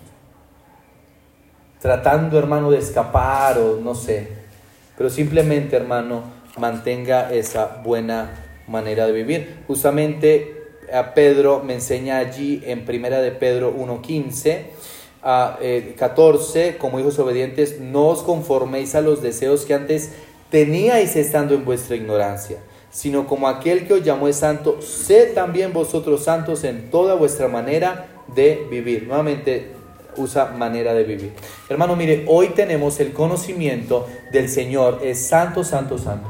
tratando, 1.81 2.37
hermano, 2.37 2.71
de 2.71 2.77
escapar 2.77 3.57
o 3.57 3.77
no 3.81 3.95
sé. 3.95 4.27
Pero 4.97 5.09
simplemente, 5.09 5.75
hermano, 5.75 6.23
mantenga 6.57 7.33
esa 7.33 7.81
buena 7.83 8.31
manera 8.67 9.07
de 9.07 9.11
vivir. 9.11 9.63
Justamente 9.67 10.61
a 10.93 11.13
Pedro 11.13 11.61
me 11.63 11.73
enseña 11.73 12.17
allí 12.17 12.61
en 12.65 12.85
Primera 12.85 13.21
de 13.21 13.31
Pedro 13.31 13.75
1.15 13.75 14.59
a 15.23 15.59
14, 15.97 16.67
eh, 16.67 16.77
como 16.77 16.99
hijos 16.99 17.19
obedientes, 17.19 17.79
no 17.79 18.07
os 18.07 18.23
conforméis 18.23 18.95
a 18.95 19.01
los 19.01 19.21
deseos 19.21 19.65
que 19.65 19.73
antes 19.73 20.11
teníais 20.49 21.15
estando 21.15 21.53
en 21.53 21.63
vuestra 21.63 21.95
ignorancia, 21.95 22.57
sino 22.89 23.27
como 23.27 23.47
aquel 23.47 23.87
que 23.87 23.93
os 23.93 24.03
llamó 24.03 24.27
es 24.27 24.37
santo, 24.37 24.81
sed 24.81 25.33
también 25.33 25.73
vosotros 25.73 26.23
santos 26.23 26.63
en 26.63 26.89
toda 26.89 27.15
vuestra 27.15 27.47
manera 27.47 28.07
de 28.35 28.67
vivir. 28.69 29.07
Nuevamente, 29.07 29.80
usa 30.17 30.47
manera 30.47 30.93
de 30.93 31.03
vivir. 31.03 31.33
Hermano, 31.69 31.95
mire, 31.95 32.25
hoy 32.27 32.49
tenemos 32.49 32.99
el 32.99 33.13
conocimiento 33.13 34.07
del 34.31 34.49
Señor, 34.49 34.99
es 35.03 35.27
santo, 35.27 35.63
santo, 35.63 35.97
santo. 35.97 36.27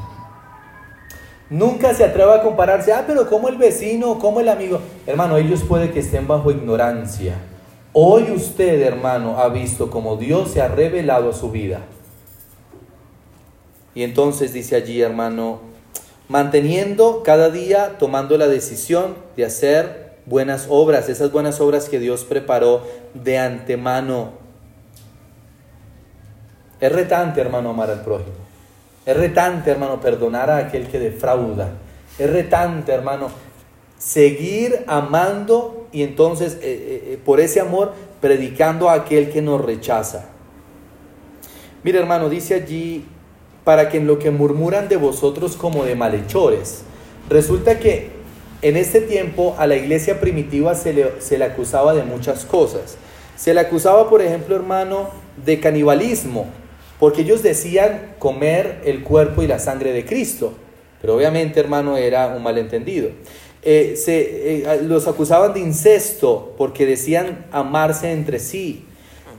Nunca 1.50 1.94
se 1.94 2.06
atreva 2.06 2.36
a 2.36 2.42
compararse, 2.42 2.94
ah, 2.94 3.04
pero 3.06 3.30
como 3.30 3.50
el 3.50 3.58
vecino, 3.58 4.20
como 4.20 4.40
el 4.40 4.50
amigo. 4.50 4.80
Hermano, 5.06 5.38
ellos 5.38 5.64
puede 5.68 5.92
que 5.92 6.00
estén 6.00 6.28
bajo 6.28 6.50
ignorancia, 6.50 7.36
Hoy 7.94 8.32
usted, 8.32 8.82
hermano, 8.84 9.40
ha 9.40 9.50
visto 9.50 9.90
cómo 9.90 10.16
Dios 10.16 10.52
se 10.52 10.62
ha 10.62 10.70
revelado 10.70 11.32
a 11.32 11.34
su 11.34 11.52
vida. 11.52 11.82
Y 13.94 14.04
entonces 14.04 14.54
dice 14.54 14.78
allí, 14.78 15.02
hermano, 15.02 15.60
manteniendo 16.30 17.22
cada 17.24 17.50
día, 17.50 17.98
tomando 18.00 18.38
la 18.38 18.48
decisión 18.48 19.16
de 19.36 19.44
hacer 19.44 20.11
buenas 20.32 20.68
obras, 20.70 21.10
esas 21.10 21.30
buenas 21.34 21.60
obras 21.60 21.90
que 21.90 22.00
Dios 22.00 22.24
preparó 22.24 22.88
de 23.14 23.38
antemano. 23.38 24.32
Es 26.80 26.90
retante, 26.90 27.42
hermano, 27.42 27.72
amar 27.72 27.92
al 27.92 28.02
prójimo. 28.02 28.38
Es 29.06 29.18
retante, 29.18 29.70
hermano, 29.70 30.00
perdonar 30.00 30.50
a 30.50 30.58
aquel 30.58 30.88
que 30.88 31.00
defrauda. 31.00 31.74
Es 32.18 32.30
retante, 32.30 32.94
hermano, 32.94 33.28
seguir 33.98 34.86
amando 34.88 35.88
y 35.92 36.02
entonces 36.04 36.54
eh, 36.54 36.60
eh, 36.62 37.04
eh, 37.08 37.20
por 37.24 37.42
ese 37.42 37.60
amor 37.60 37.92
predicando 38.22 38.90
a 38.90 38.94
aquel 38.94 39.32
que 39.32 39.42
nos 39.42 39.60
rechaza. 39.60 40.30
Mire, 41.84 42.00
hermano, 42.00 42.30
dice 42.30 42.54
allí 42.54 43.06
para 43.66 43.90
que 43.90 43.98
en 43.98 44.08
lo 44.08 44.18
que 44.18 44.32
murmuran 44.32 44.88
de 44.88 44.96
vosotros 44.96 45.58
como 45.58 45.84
de 45.84 45.96
malhechores. 45.96 46.84
Resulta 47.30 47.80
que 47.80 48.21
en 48.62 48.78
este 48.78 49.02
tiempo 49.02 49.56
a 49.58 49.68
la 49.68 49.76
iglesia 49.76 50.20
primitiva 50.20 50.76
se 50.76 50.94
le, 50.94 51.22
se 51.22 51.38
le 51.38 51.46
acusaba 51.46 51.94
de 51.94 52.04
muchas 52.04 52.46
cosas. 52.46 52.98
Se 53.36 53.54
le 53.54 53.60
acusaba, 53.60 54.10
por 54.10 54.22
ejemplo, 54.22 54.56
hermano, 54.56 55.10
de 55.44 55.60
canibalismo, 55.60 56.46
porque 57.00 57.22
ellos 57.22 57.42
decían 57.42 58.14
comer 58.20 58.82
el 58.86 59.04
cuerpo 59.04 59.42
y 59.42 59.48
la 59.48 59.60
sangre 59.60 59.94
de 59.94 60.06
Cristo. 60.06 60.54
Pero 61.02 61.16
obviamente, 61.16 61.60
hermano, 61.60 61.98
era 61.98 62.28
un 62.28 62.44
malentendido. 62.44 63.10
Eh, 63.64 63.96
se, 63.96 64.62
eh, 64.62 64.82
los 64.84 65.08
acusaban 65.08 65.54
de 65.54 65.60
incesto 65.60 66.54
porque 66.58 66.86
decían 66.86 67.46
amarse 67.52 68.12
entre 68.12 68.40
sí. 68.40 68.86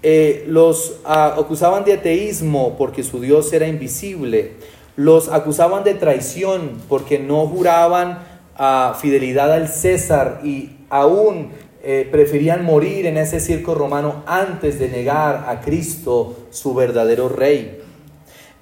Eh, 0.04 0.44
los 0.48 0.96
acusaban 1.04 1.85
de 1.85 1.92
ateísmo 1.94 2.76
porque 2.76 3.04
su 3.04 3.20
Dios 3.20 3.52
era 3.52 3.68
invisible, 3.68 4.54
los 4.96 5.28
acusaban 5.28 5.85
de 5.85 5.94
traición 5.94 6.72
porque 6.88 7.20
no 7.20 7.46
juraban 7.46 8.18
ah, 8.62 8.96
fidelidad 8.98 9.53
al 9.53 9.68
César 9.68 10.40
y 10.44 10.70
aún 10.88 11.51
eh, 11.83 12.09
preferían 12.11 12.64
morir 12.64 13.07
en 13.07 13.16
ese 13.16 13.40
circo 13.40 13.75
romano 13.75 14.22
antes 14.27 14.79
de 14.79 14.88
negar 14.88 15.46
a 15.48 15.61
Cristo 15.61 16.46
su 16.51 16.72
verdadero 16.72 17.29
rey. 17.29 17.81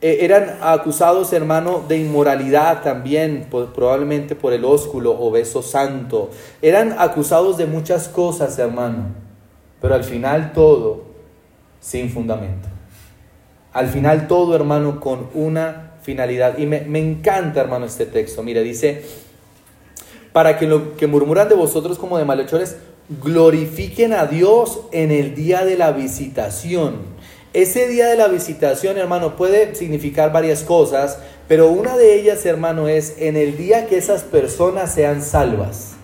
Eh, 0.01 0.19
eran 0.23 0.57
acusados, 0.63 1.35
hermano, 1.35 1.85
de 1.87 1.99
inmoralidad 1.99 2.83
también, 2.83 3.47
probablemente 3.51 4.35
por 4.35 4.55
el 4.55 4.65
ósculo 4.65 5.15
o 5.21 5.31
beso 5.31 5.61
santo. 5.61 6.31
Eran 6.63 6.97
acusados 6.99 7.59
de 7.59 7.67
muchas 7.67 8.09
cosas, 8.09 8.59
hermano, 8.59 9.09
pero 9.83 9.95
al 9.95 10.05
final 10.05 10.55
todo 10.55 11.03
sin 11.81 12.09
fundamento. 12.09 12.69
Al 13.75 13.89
final 13.89 14.27
todo, 14.27 14.57
hermano, 14.57 14.99
con 14.99 15.29
una 15.35 15.93
finalidad. 16.03 16.57
Y 16.57 16.65
me, 16.65 16.99
encanta, 16.99 17.61
hermano, 17.61 17.85
este 17.85 18.07
texto. 18.07 18.43
Mira, 18.43 18.63
dice, 18.63 19.05
para 20.33 20.59
que 20.59 20.67
lo 20.67 20.97
que 20.97 21.07
murmuran 21.07 21.49
de 21.49 21.55
vosotros 21.55 21.99
como 21.99 22.19
de 22.19 22.25
malhechores, 22.25 22.77
glorifiquen 23.23 24.13
a 24.13 24.27
Dios 24.27 24.81
en 24.93 25.11
el 25.11 25.35
día 25.35 25.65
de 25.65 25.77
la 25.77 25.93
visitación. 25.93 26.99
Ese 27.53 27.89
día 27.89 28.07
de 28.07 28.17
la 28.17 28.29
visitación, 28.29 28.97
hermano, 28.97 29.35
puede 29.35 29.75
significar 29.75 30.33
varias 30.33 30.63
cosas, 30.63 31.19
pero 31.49 31.69
una 31.69 31.97
de 31.97 32.15
ellas, 32.15 32.47
hermano, 32.47 32.87
es 32.87 33.15
en 33.19 33.37
el 33.37 33.57
día 33.57 33.87
que 33.87 33.99
esas 33.99 34.23
personas 34.23 34.95
sean 34.95 35.21
salvas. 35.21 35.95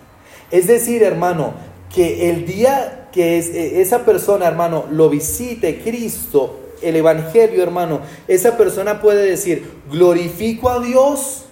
Es 0.50 0.66
decir, 0.66 1.04
hermano, 1.04 1.54
que 1.94 2.30
el 2.30 2.46
día 2.46 3.08
que 3.12 3.38
es, 3.38 3.48
eh, 3.48 3.80
esa 3.80 4.04
persona, 4.04 4.46
hermano, 4.48 4.86
lo 4.90 5.08
visite 5.08 5.80
Cristo, 5.82 6.58
el 6.82 6.96
Evangelio, 6.96 7.62
hermano, 7.62 8.00
esa 8.26 8.56
persona 8.56 9.00
puede 9.00 9.30
decir, 9.30 9.70
glorifico 9.90 10.68
a 10.68 10.80
Dios 10.80 11.44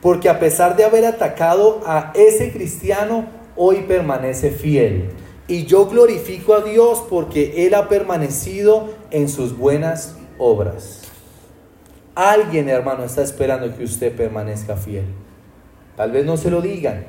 porque 0.00 0.28
a 0.28 0.38
pesar 0.38 0.76
de 0.76 0.84
haber 0.84 1.04
atacado 1.04 1.82
a 1.86 2.12
ese 2.14 2.52
cristiano, 2.52 3.26
hoy 3.56 3.84
permanece 3.88 4.50
fiel. 4.50 5.10
Y 5.48 5.64
yo 5.64 5.86
glorifico 5.86 6.54
a 6.54 6.62
Dios 6.62 7.04
porque 7.08 7.66
Él 7.66 7.74
ha 7.74 7.88
permanecido 7.88 8.90
en 9.10 9.28
sus 9.28 9.56
buenas 9.56 10.16
obras. 10.38 11.02
Alguien, 12.14 12.68
hermano, 12.68 13.04
está 13.04 13.22
esperando 13.22 13.76
que 13.76 13.84
usted 13.84 14.14
permanezca 14.14 14.76
fiel. 14.76 15.04
Tal 15.96 16.12
vez 16.12 16.24
no 16.24 16.36
se 16.36 16.50
lo 16.50 16.60
digan, 16.60 17.04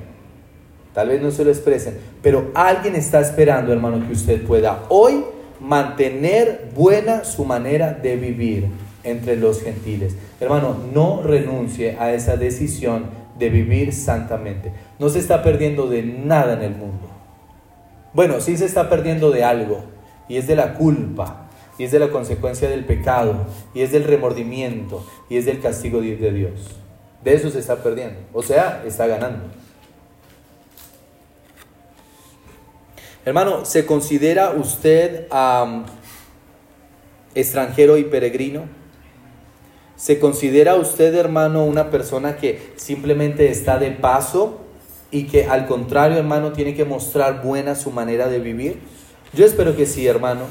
Tal 0.93 1.07
vez 1.07 1.21
no 1.21 1.31
se 1.31 1.45
lo 1.45 1.51
expresen, 1.51 1.97
pero 2.21 2.51
alguien 2.53 2.95
está 2.95 3.21
esperando, 3.21 3.71
hermano, 3.71 4.05
que 4.05 4.11
usted 4.11 4.45
pueda 4.45 4.83
hoy 4.89 5.23
mantener 5.59 6.69
buena 6.75 7.23
su 7.23 7.45
manera 7.45 7.93
de 7.93 8.17
vivir 8.17 8.67
entre 9.03 9.35
los 9.35 9.61
gentiles. 9.61 10.15
Hermano, 10.39 10.77
no 10.93 11.21
renuncie 11.23 11.97
a 11.99 12.13
esa 12.13 12.37
decisión 12.37 13.05
de 13.37 13.49
vivir 13.49 13.93
santamente. 13.93 14.71
No 14.99 15.09
se 15.09 15.19
está 15.19 15.43
perdiendo 15.43 15.87
de 15.87 16.03
nada 16.03 16.53
en 16.53 16.61
el 16.61 16.75
mundo. 16.75 17.09
Bueno, 18.13 18.41
sí 18.41 18.57
se 18.57 18.65
está 18.65 18.89
perdiendo 18.89 19.31
de 19.31 19.43
algo, 19.43 19.83
y 20.27 20.37
es 20.37 20.45
de 20.47 20.55
la 20.55 20.73
culpa, 20.73 21.49
y 21.77 21.85
es 21.85 21.91
de 21.91 21.99
la 21.99 22.09
consecuencia 22.09 22.69
del 22.69 22.85
pecado, 22.85 23.47
y 23.73 23.81
es 23.81 23.91
del 23.91 24.03
remordimiento, 24.03 25.05
y 25.29 25.37
es 25.37 25.45
del 25.45 25.61
castigo 25.61 26.01
de 26.01 26.31
Dios. 26.31 26.75
De 27.23 27.33
eso 27.33 27.49
se 27.49 27.59
está 27.59 27.77
perdiendo. 27.77 28.19
O 28.33 28.43
sea, 28.43 28.83
está 28.85 29.07
ganando. 29.07 29.45
Hermano, 33.23 33.65
¿se 33.65 33.85
considera 33.85 34.51
usted 34.51 35.27
extranjero 37.33 37.97
y 37.97 38.03
peregrino? 38.03 38.80
¿Se 40.01 40.17
considera 40.17 40.73
usted, 40.77 41.13
hermano, 41.13 41.63
una 41.63 41.91
persona 41.91 42.35
que 42.37 42.71
simplemente 42.75 43.51
está 43.51 43.77
de 43.77 43.91
paso 43.91 44.57
y 45.11 45.27
que 45.27 45.45
al 45.45 45.67
contrario, 45.67 46.17
hermano, 46.17 46.53
tiene 46.53 46.73
que 46.73 46.85
mostrar 46.85 47.43
buena 47.43 47.75
su 47.75 47.91
manera 47.91 48.27
de 48.27 48.39
vivir? 48.39 48.79
Yo 49.31 49.45
espero 49.45 49.75
que 49.75 49.85
sí, 49.85 50.07
hermano. 50.07 50.45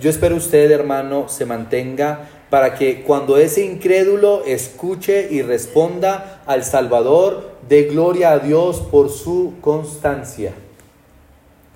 Yo 0.00 0.08
espero 0.08 0.36
usted, 0.36 0.70
hermano, 0.70 1.28
se 1.28 1.44
mantenga 1.44 2.30
para 2.48 2.76
que 2.76 3.02
cuando 3.02 3.36
ese 3.36 3.62
incrédulo 3.62 4.42
escuche 4.46 5.28
y 5.30 5.42
responda 5.42 6.40
al 6.46 6.64
Salvador, 6.64 7.58
dé 7.68 7.82
gloria 7.82 8.32
a 8.32 8.38
Dios 8.38 8.80
por 8.80 9.10
su 9.10 9.56
constancia 9.60 10.54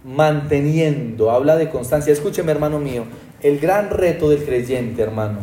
manteniendo, 0.03 1.31
habla 1.31 1.57
de 1.57 1.69
constancia. 1.69 2.11
Escúcheme, 2.11 2.53
hermano 2.53 2.79
mío, 2.79 3.05
el 3.43 3.61
gran 3.61 3.91
reto 3.91 4.31
del 4.31 4.45
creyente, 4.45 5.03
hermano, 5.03 5.41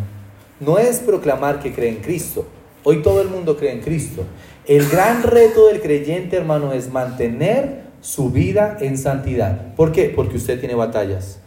no 0.59 0.77
es 0.77 0.99
proclamar 0.99 1.59
que 1.59 1.73
cree 1.73 1.89
en 1.89 1.97
Cristo. 1.97 2.45
Hoy 2.83 3.01
todo 3.01 3.21
el 3.21 3.29
mundo 3.29 3.57
cree 3.57 3.73
en 3.73 3.81
Cristo. 3.81 4.23
El 4.65 4.87
gran 4.87 5.23
reto 5.23 5.67
del 5.67 5.81
creyente, 5.81 6.37
hermano, 6.37 6.73
es 6.73 6.91
mantener 6.91 7.83
su 8.01 8.29
vida 8.29 8.77
en 8.79 8.97
santidad. 8.97 9.73
¿Por 9.75 9.91
qué? 9.91 10.11
Porque 10.15 10.37
usted 10.37 10.59
tiene 10.59 10.75
batallas. 10.75 11.39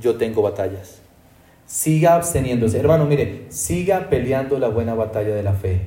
Yo 0.00 0.16
tengo 0.16 0.42
batallas. 0.42 1.00
Siga 1.66 2.14
absteniéndose. 2.14 2.78
Hermano, 2.78 3.06
mire, 3.06 3.46
siga 3.48 4.08
peleando 4.10 4.58
la 4.58 4.68
buena 4.68 4.94
batalla 4.94 5.34
de 5.34 5.42
la 5.42 5.54
fe. 5.54 5.86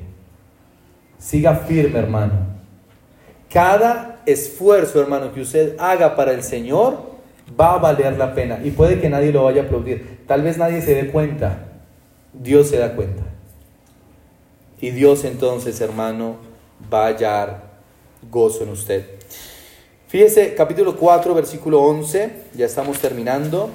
Siga 1.20 1.56
firme, 1.56 2.00
hermano. 2.00 2.34
Cada 3.50 4.22
esfuerzo, 4.26 5.02
hermano, 5.02 5.32
que 5.32 5.42
usted 5.42 5.76
haga 5.80 6.16
para 6.16 6.32
el 6.32 6.44
Señor 6.44 7.18
va 7.60 7.76
a 7.76 7.78
valer 7.78 8.18
la 8.18 8.34
pena. 8.34 8.60
Y 8.63 8.72
puede 8.72 9.00
que 9.00 9.10
nadie 9.10 9.32
lo 9.32 9.44
vaya 9.44 9.63
a 9.63 9.66
aplaudir. 9.66 10.20
Tal 10.28 10.42
vez 10.42 10.58
nadie 10.58 10.82
se 10.82 10.96
dé 10.96 11.08
cuenta. 11.12 11.66
Dios 12.41 12.69
se 12.69 12.78
da 12.78 12.95
cuenta. 12.95 13.23
Y 14.80 14.91
Dios 14.91 15.23
entonces, 15.23 15.82
hermano, 15.82 16.38
va 16.91 17.06
a 17.06 17.08
hallar 17.08 17.63
gozo 18.30 18.63
en 18.63 18.69
usted. 18.69 19.06
Fíjese, 20.08 20.56
capítulo 20.56 20.95
4, 20.95 21.34
versículo 21.34 21.82
11, 21.82 22.43
ya 22.56 22.65
estamos 22.65 23.00
terminando. 23.00 23.69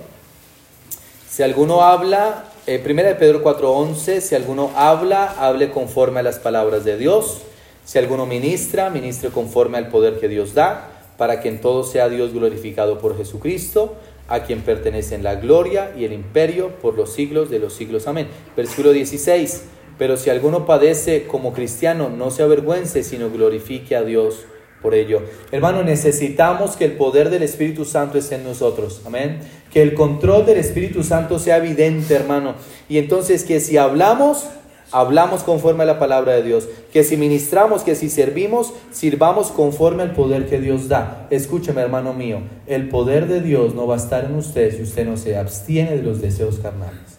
Si 1.29 1.42
alguno 1.42 1.83
habla, 1.83 2.44
eh, 2.66 2.79
primera 2.79 3.09
de 3.09 3.14
Pedro 3.16 3.42
4, 3.42 3.72
11, 3.72 4.20
si 4.20 4.35
alguno 4.35 4.70
habla, 4.77 5.35
hable 5.38 5.70
conforme 5.70 6.20
a 6.20 6.22
las 6.22 6.38
palabras 6.38 6.85
de 6.85 6.96
Dios 6.96 7.42
si 7.85 7.98
alguno 7.98 8.27
ministra, 8.27 8.90
ministre 8.90 9.31
conforme 9.31 9.79
al 9.79 9.88
poder 9.88 10.20
que 10.20 10.29
Dios 10.29 10.55
da, 10.55 10.88
para 11.16 11.40
que 11.40 11.48
en 11.48 11.61
todo 11.61 11.85
sea 11.85 12.09
Dios 12.09 12.33
glorificado 12.33 12.98
por 12.98 13.16
Jesucristo, 13.16 13.96
a 14.33 14.45
quien 14.45 14.62
pertenecen 14.62 15.23
la 15.23 15.35
gloria 15.35 15.92
y 15.95 16.07
el 16.07 16.14
imperio 16.14 16.71
por 16.81 16.97
los 16.97 17.12
siglos 17.12 17.51
de 17.51 17.59
los 17.59 17.75
siglos. 17.75 18.07
Amén. 18.07 18.29
Versículo 18.57 18.92
16. 18.92 19.64
Pero 19.99 20.16
si 20.16 20.31
alguno 20.31 20.64
padece 20.64 21.27
como 21.27 21.53
cristiano, 21.53 22.09
no 22.09 22.31
se 22.31 22.42
avergüence, 22.42 23.03
sino 23.03 23.31
glorifique 23.31 23.95
a 23.95 24.03
Dios 24.03 24.47
por 24.81 24.95
ello. 24.95 25.21
Hermano, 25.51 25.83
necesitamos 25.85 26.77
que 26.77 26.87
el 26.87 26.92
poder 26.92 27.29
del 27.29 27.42
Espíritu 27.42 27.85
Santo 27.85 28.16
esté 28.16 28.37
en 28.37 28.45
nosotros. 28.45 29.03
Amén. 29.05 29.40
Que 29.71 29.83
el 29.83 29.92
control 29.92 30.47
del 30.47 30.57
Espíritu 30.57 31.03
Santo 31.05 31.38
sea 31.38 31.59
evidente, 31.59 32.14
hermano. 32.14 32.55
Y 32.88 32.97
entonces 32.97 33.45
que 33.45 33.61
si 33.61 33.77
hablamos, 33.77 34.47
hablamos 34.92 35.42
conforme 35.42 35.83
a 35.83 35.87
la 35.87 35.98
palabra 35.98 36.35
de 36.35 36.42
Dios, 36.42 36.68
que 36.92 37.02
si 37.02 37.16
ministramos, 37.16 37.83
que 37.83 37.94
si 37.94 38.09
servimos, 38.09 38.72
sirvamos 38.92 39.50
conforme 39.50 40.02
al 40.02 40.12
poder 40.12 40.48
que 40.48 40.61
Dios 40.61 40.88
da. 40.88 41.26
Escúcheme, 41.31 41.81
hermano 41.81 42.12
mío, 42.12 42.42
el 42.66 42.88
poder 42.88 43.26
de 43.26 43.40
Dios 43.40 43.74
no 43.74 43.87
va 43.87 43.94
a 43.94 43.98
estar 43.98 44.24
en 44.24 44.37
usted 44.37 44.76
si 44.76 44.83
usted 44.83 45.07
no 45.07 45.16
se 45.16 45.37
abstiene 45.37 45.96
de 45.96 46.02
los 46.02 46.20
deseos 46.20 46.59
carnales. 46.59 47.18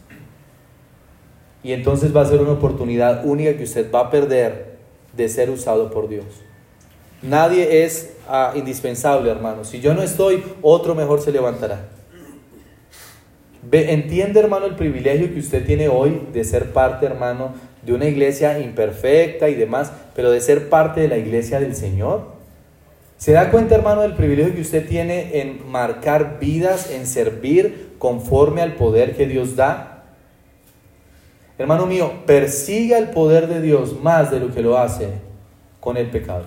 Y 1.63 1.71
entonces 1.71 2.15
va 2.15 2.21
a 2.21 2.25
ser 2.25 2.41
una 2.41 2.51
oportunidad 2.51 3.25
única 3.25 3.57
que 3.57 3.63
usted 3.63 3.91
va 3.91 4.01
a 4.01 4.11
perder 4.11 4.77
de 5.15 5.29
ser 5.29 5.49
usado 5.49 5.89
por 5.91 6.09
Dios. 6.09 6.25
Nadie 7.21 7.85
es 7.85 8.17
ah, 8.27 8.51
indispensable, 8.53 9.31
hermano. 9.31 9.63
Si 9.63 9.79
yo 9.79 9.93
no 9.93 10.03
estoy, 10.03 10.43
otro 10.61 10.93
mejor 10.93 11.21
se 11.21 11.31
levantará. 11.31 11.89
Entiende, 13.71 14.39
hermano, 14.39 14.65
el 14.65 14.75
privilegio 14.75 15.33
que 15.33 15.39
usted 15.39 15.65
tiene 15.65 15.87
hoy 15.87 16.27
de 16.33 16.43
ser 16.43 16.71
parte, 16.73 17.05
hermano, 17.05 17.53
de 17.81 17.93
una 17.93 18.05
iglesia 18.05 18.59
imperfecta 18.59 19.49
y 19.49 19.55
demás, 19.55 19.91
pero 20.15 20.31
de 20.31 20.41
ser 20.41 20.69
parte 20.69 21.01
de 21.01 21.07
la 21.07 21.17
iglesia 21.17 21.59
del 21.59 21.75
Señor. 21.75 22.33
¿Se 23.17 23.31
da 23.31 23.51
cuenta, 23.51 23.75
hermano, 23.75 24.01
del 24.01 24.15
privilegio 24.15 24.53
que 24.53 24.61
usted 24.61 24.87
tiene 24.87 25.39
en 25.41 25.69
marcar 25.69 26.39
vidas, 26.39 26.91
en 26.91 27.07
servir 27.07 27.93
conforme 27.97 28.61
al 28.61 28.73
poder 28.73 29.15
que 29.15 29.27
Dios 29.27 29.55
da? 29.55 30.03
Hermano 31.57 31.85
mío, 31.85 32.11
persiga 32.25 32.97
el 32.97 33.09
poder 33.09 33.47
de 33.47 33.61
Dios 33.61 34.01
más 34.01 34.31
de 34.31 34.39
lo 34.39 34.53
que 34.53 34.61
lo 34.61 34.77
hace 34.77 35.07
con 35.79 35.97
el 35.97 36.07
pecado. 36.07 36.45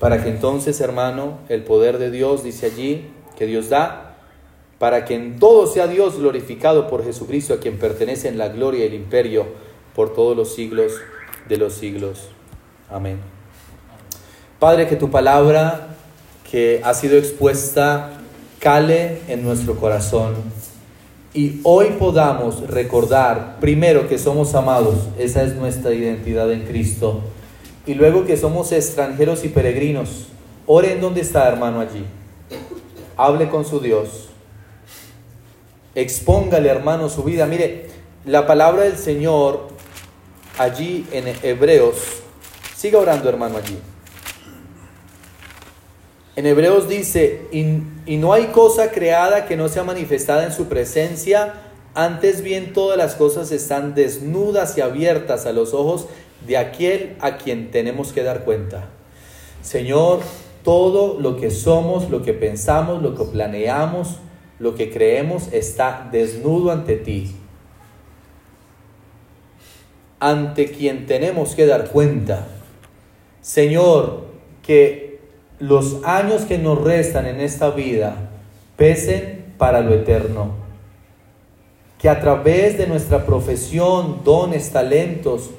Para 0.00 0.22
que 0.22 0.30
entonces, 0.30 0.80
hermano, 0.80 1.38
el 1.48 1.62
poder 1.62 1.98
de 1.98 2.10
Dios, 2.10 2.42
dice 2.42 2.66
allí, 2.66 3.10
que 3.36 3.46
Dios 3.46 3.68
da, 3.68 4.01
para 4.82 5.04
que 5.04 5.14
en 5.14 5.38
todo 5.38 5.68
sea 5.68 5.86
Dios 5.86 6.18
glorificado 6.18 6.88
por 6.88 7.04
Jesucristo, 7.04 7.54
a 7.54 7.60
quien 7.60 7.78
pertenecen 7.78 8.36
la 8.36 8.48
gloria 8.48 8.82
y 8.82 8.88
el 8.88 8.94
imperio 8.94 9.46
por 9.94 10.12
todos 10.12 10.36
los 10.36 10.56
siglos 10.56 10.90
de 11.48 11.56
los 11.56 11.74
siglos. 11.74 12.30
Amén. 12.90 13.20
Padre, 14.58 14.88
que 14.88 14.96
tu 14.96 15.08
palabra 15.08 15.94
que 16.50 16.80
ha 16.82 16.94
sido 16.94 17.16
expuesta 17.16 18.22
cale 18.58 19.20
en 19.28 19.44
nuestro 19.44 19.76
corazón 19.76 20.34
y 21.32 21.60
hoy 21.62 21.94
podamos 21.96 22.68
recordar 22.68 23.60
primero 23.60 24.08
que 24.08 24.18
somos 24.18 24.52
amados, 24.56 24.96
esa 25.16 25.44
es 25.44 25.54
nuestra 25.54 25.94
identidad 25.94 26.50
en 26.50 26.64
Cristo, 26.64 27.20
y 27.86 27.94
luego 27.94 28.24
que 28.24 28.36
somos 28.36 28.72
extranjeros 28.72 29.44
y 29.44 29.48
peregrinos. 29.48 30.26
Ore 30.66 30.94
en 30.94 31.00
donde 31.00 31.20
está, 31.20 31.46
hermano, 31.46 31.78
allí. 31.78 32.04
Hable 33.16 33.48
con 33.48 33.64
su 33.64 33.78
Dios. 33.78 34.31
Expóngale, 35.94 36.68
hermano, 36.68 37.08
su 37.08 37.22
vida. 37.22 37.46
Mire, 37.46 37.86
la 38.24 38.46
palabra 38.46 38.84
del 38.84 38.96
Señor 38.96 39.68
allí 40.58 41.06
en 41.12 41.24
Hebreos, 41.42 41.96
siga 42.76 42.98
orando, 42.98 43.28
hermano, 43.28 43.58
allí. 43.58 43.78
En 46.34 46.46
Hebreos 46.46 46.88
dice, 46.88 47.42
y, 47.52 48.16
no 48.16 48.32
hay 48.32 48.46
cosa 48.46 48.90
creada 48.90 49.44
que 49.44 49.56
no 49.56 49.68
sea 49.68 49.84
manifestada 49.84 50.44
en 50.44 50.52
su 50.52 50.66
presencia, 50.66 51.54
antes 51.94 52.42
bien 52.42 52.72
todas 52.72 52.96
las 52.96 53.14
cosas 53.16 53.52
están 53.52 53.94
desnudas 53.94 54.78
y 54.78 54.80
abiertas 54.80 55.44
a 55.44 55.52
los 55.52 55.74
ojos 55.74 56.06
de 56.46 56.56
aquel 56.56 57.16
a 57.20 57.36
quien 57.36 57.70
tenemos 57.70 58.14
que 58.14 58.22
dar 58.22 58.44
cuenta. 58.44 58.88
Señor, 59.62 60.20
todo 60.64 61.20
lo 61.20 61.36
que 61.36 61.50
somos, 61.50 62.08
lo 62.08 62.22
que 62.22 62.32
pensamos, 62.32 63.02
lo 63.02 63.14
que 63.14 63.24
planeamos, 63.24 64.16
lo 64.62 64.76
que 64.76 64.92
creemos 64.92 65.48
está 65.52 66.08
desnudo 66.12 66.70
ante 66.70 66.94
ti, 66.94 67.34
ante 70.20 70.70
quien 70.70 71.06
tenemos 71.06 71.56
que 71.56 71.66
dar 71.66 71.90
cuenta. 71.90 72.46
Señor, 73.40 74.26
que 74.62 75.18
los 75.58 76.04
años 76.04 76.42
que 76.42 76.58
nos 76.58 76.80
restan 76.80 77.26
en 77.26 77.40
esta 77.40 77.70
vida 77.70 78.30
pesen 78.76 79.46
para 79.58 79.80
lo 79.80 79.94
eterno. 79.94 80.52
Que 81.98 82.08
a 82.08 82.20
través 82.20 82.78
de 82.78 82.86
nuestra 82.86 83.26
profesión, 83.26 84.20
dones, 84.22 84.70
talentos, 84.70 85.50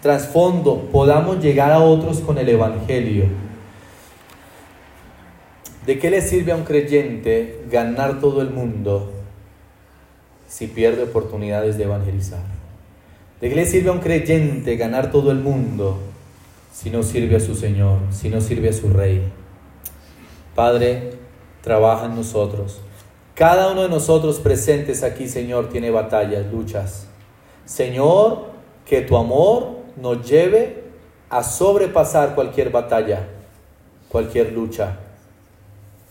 trasfondo, 0.00 0.90
podamos 0.92 1.42
llegar 1.42 1.72
a 1.72 1.80
otros 1.80 2.20
con 2.20 2.38
el 2.38 2.48
Evangelio. 2.48 3.24
¿De 5.86 5.98
qué 5.98 6.10
le 6.10 6.22
sirve 6.22 6.52
a 6.52 6.56
un 6.56 6.64
creyente 6.64 7.62
ganar 7.70 8.18
todo 8.18 8.40
el 8.40 8.48
mundo 8.48 9.12
si 10.48 10.66
pierde 10.66 11.02
oportunidades 11.02 11.76
de 11.76 11.84
evangelizar? 11.84 12.40
¿De 13.40 13.50
qué 13.50 13.54
le 13.54 13.66
sirve 13.66 13.90
a 13.90 13.92
un 13.92 13.98
creyente 13.98 14.76
ganar 14.76 15.10
todo 15.10 15.30
el 15.30 15.40
mundo 15.40 15.98
si 16.72 16.88
no 16.88 17.02
sirve 17.02 17.36
a 17.36 17.40
su 17.40 17.54
Señor, 17.54 17.98
si 18.10 18.30
no 18.30 18.40
sirve 18.40 18.70
a 18.70 18.72
su 18.72 18.88
Rey? 18.88 19.30
Padre, 20.54 21.10
trabaja 21.60 22.06
en 22.06 22.14
nosotros. 22.14 22.80
Cada 23.34 23.70
uno 23.70 23.82
de 23.82 23.90
nosotros 23.90 24.38
presentes 24.38 25.02
aquí, 25.02 25.28
Señor, 25.28 25.68
tiene 25.68 25.90
batallas, 25.90 26.50
luchas. 26.50 27.08
Señor, 27.66 28.46
que 28.86 29.02
tu 29.02 29.18
amor 29.18 29.80
nos 30.00 30.26
lleve 30.26 30.84
a 31.28 31.42
sobrepasar 31.42 32.34
cualquier 32.34 32.70
batalla, 32.70 33.28
cualquier 34.08 34.52
lucha. 34.52 35.00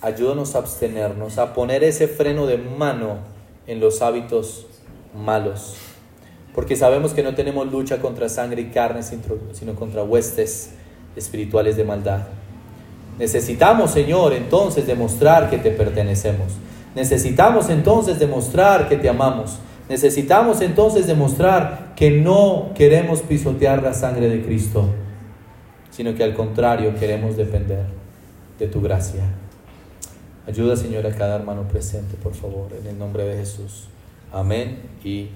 Ayúdanos 0.04 0.54
a 0.54 0.60
abstenernos, 0.60 1.38
a 1.38 1.54
poner 1.54 1.82
ese 1.82 2.10
freno 2.10 2.46
de 2.46 2.58
mano 2.58 3.20
en 3.68 3.80
los 3.80 4.02
hábitos 4.02 4.68
malos. 5.16 5.76
Porque 6.54 6.76
sabemos 6.76 7.14
que 7.14 7.24
no 7.24 7.36
tenemos 7.36 7.72
lucha 7.72 8.02
contra 8.02 8.28
sangre 8.28 8.64
y 8.64 8.66
carne, 8.66 9.02
sino 9.02 9.76
contra 9.76 10.04
huestes 10.04 10.72
espirituales 11.16 11.78
de 11.78 11.86
maldad. 11.86 12.24
Necesitamos, 13.18 13.92
Señor, 13.92 14.34
entonces 14.34 14.86
demostrar 14.86 15.50
que 15.50 15.58
te 15.58 15.72
pertenecemos. 15.72 16.52
Necesitamos 16.96 17.70
entonces 17.70 18.20
demostrar 18.20 18.90
que 18.90 18.98
te 18.98 19.08
amamos. 19.08 19.58
Necesitamos 19.88 20.60
entonces 20.60 21.08
demostrar 21.08 21.94
que 21.96 22.12
no 22.12 22.72
queremos 22.76 23.22
pisotear 23.22 23.82
la 23.82 23.94
sangre 23.94 24.28
de 24.28 24.44
Cristo, 24.44 24.90
sino 25.92 26.14
que 26.14 26.26
al 26.26 26.34
contrario 26.34 26.94
queremos 27.00 27.38
depender 27.38 27.86
de 28.60 28.68
tu 28.68 28.82
gracia. 28.82 29.24
Ayuda, 30.46 30.76
Señor, 30.76 31.06
a 31.08 31.16
cada 31.16 31.38
hermano 31.38 31.64
presente, 31.70 32.18
por 32.22 32.34
favor, 32.34 32.72
en 32.78 32.86
el 32.88 33.00
nombre 33.00 33.24
de 33.24 33.38
Jesús. 33.38 33.88
Amén 34.32 34.82
y 35.04 35.30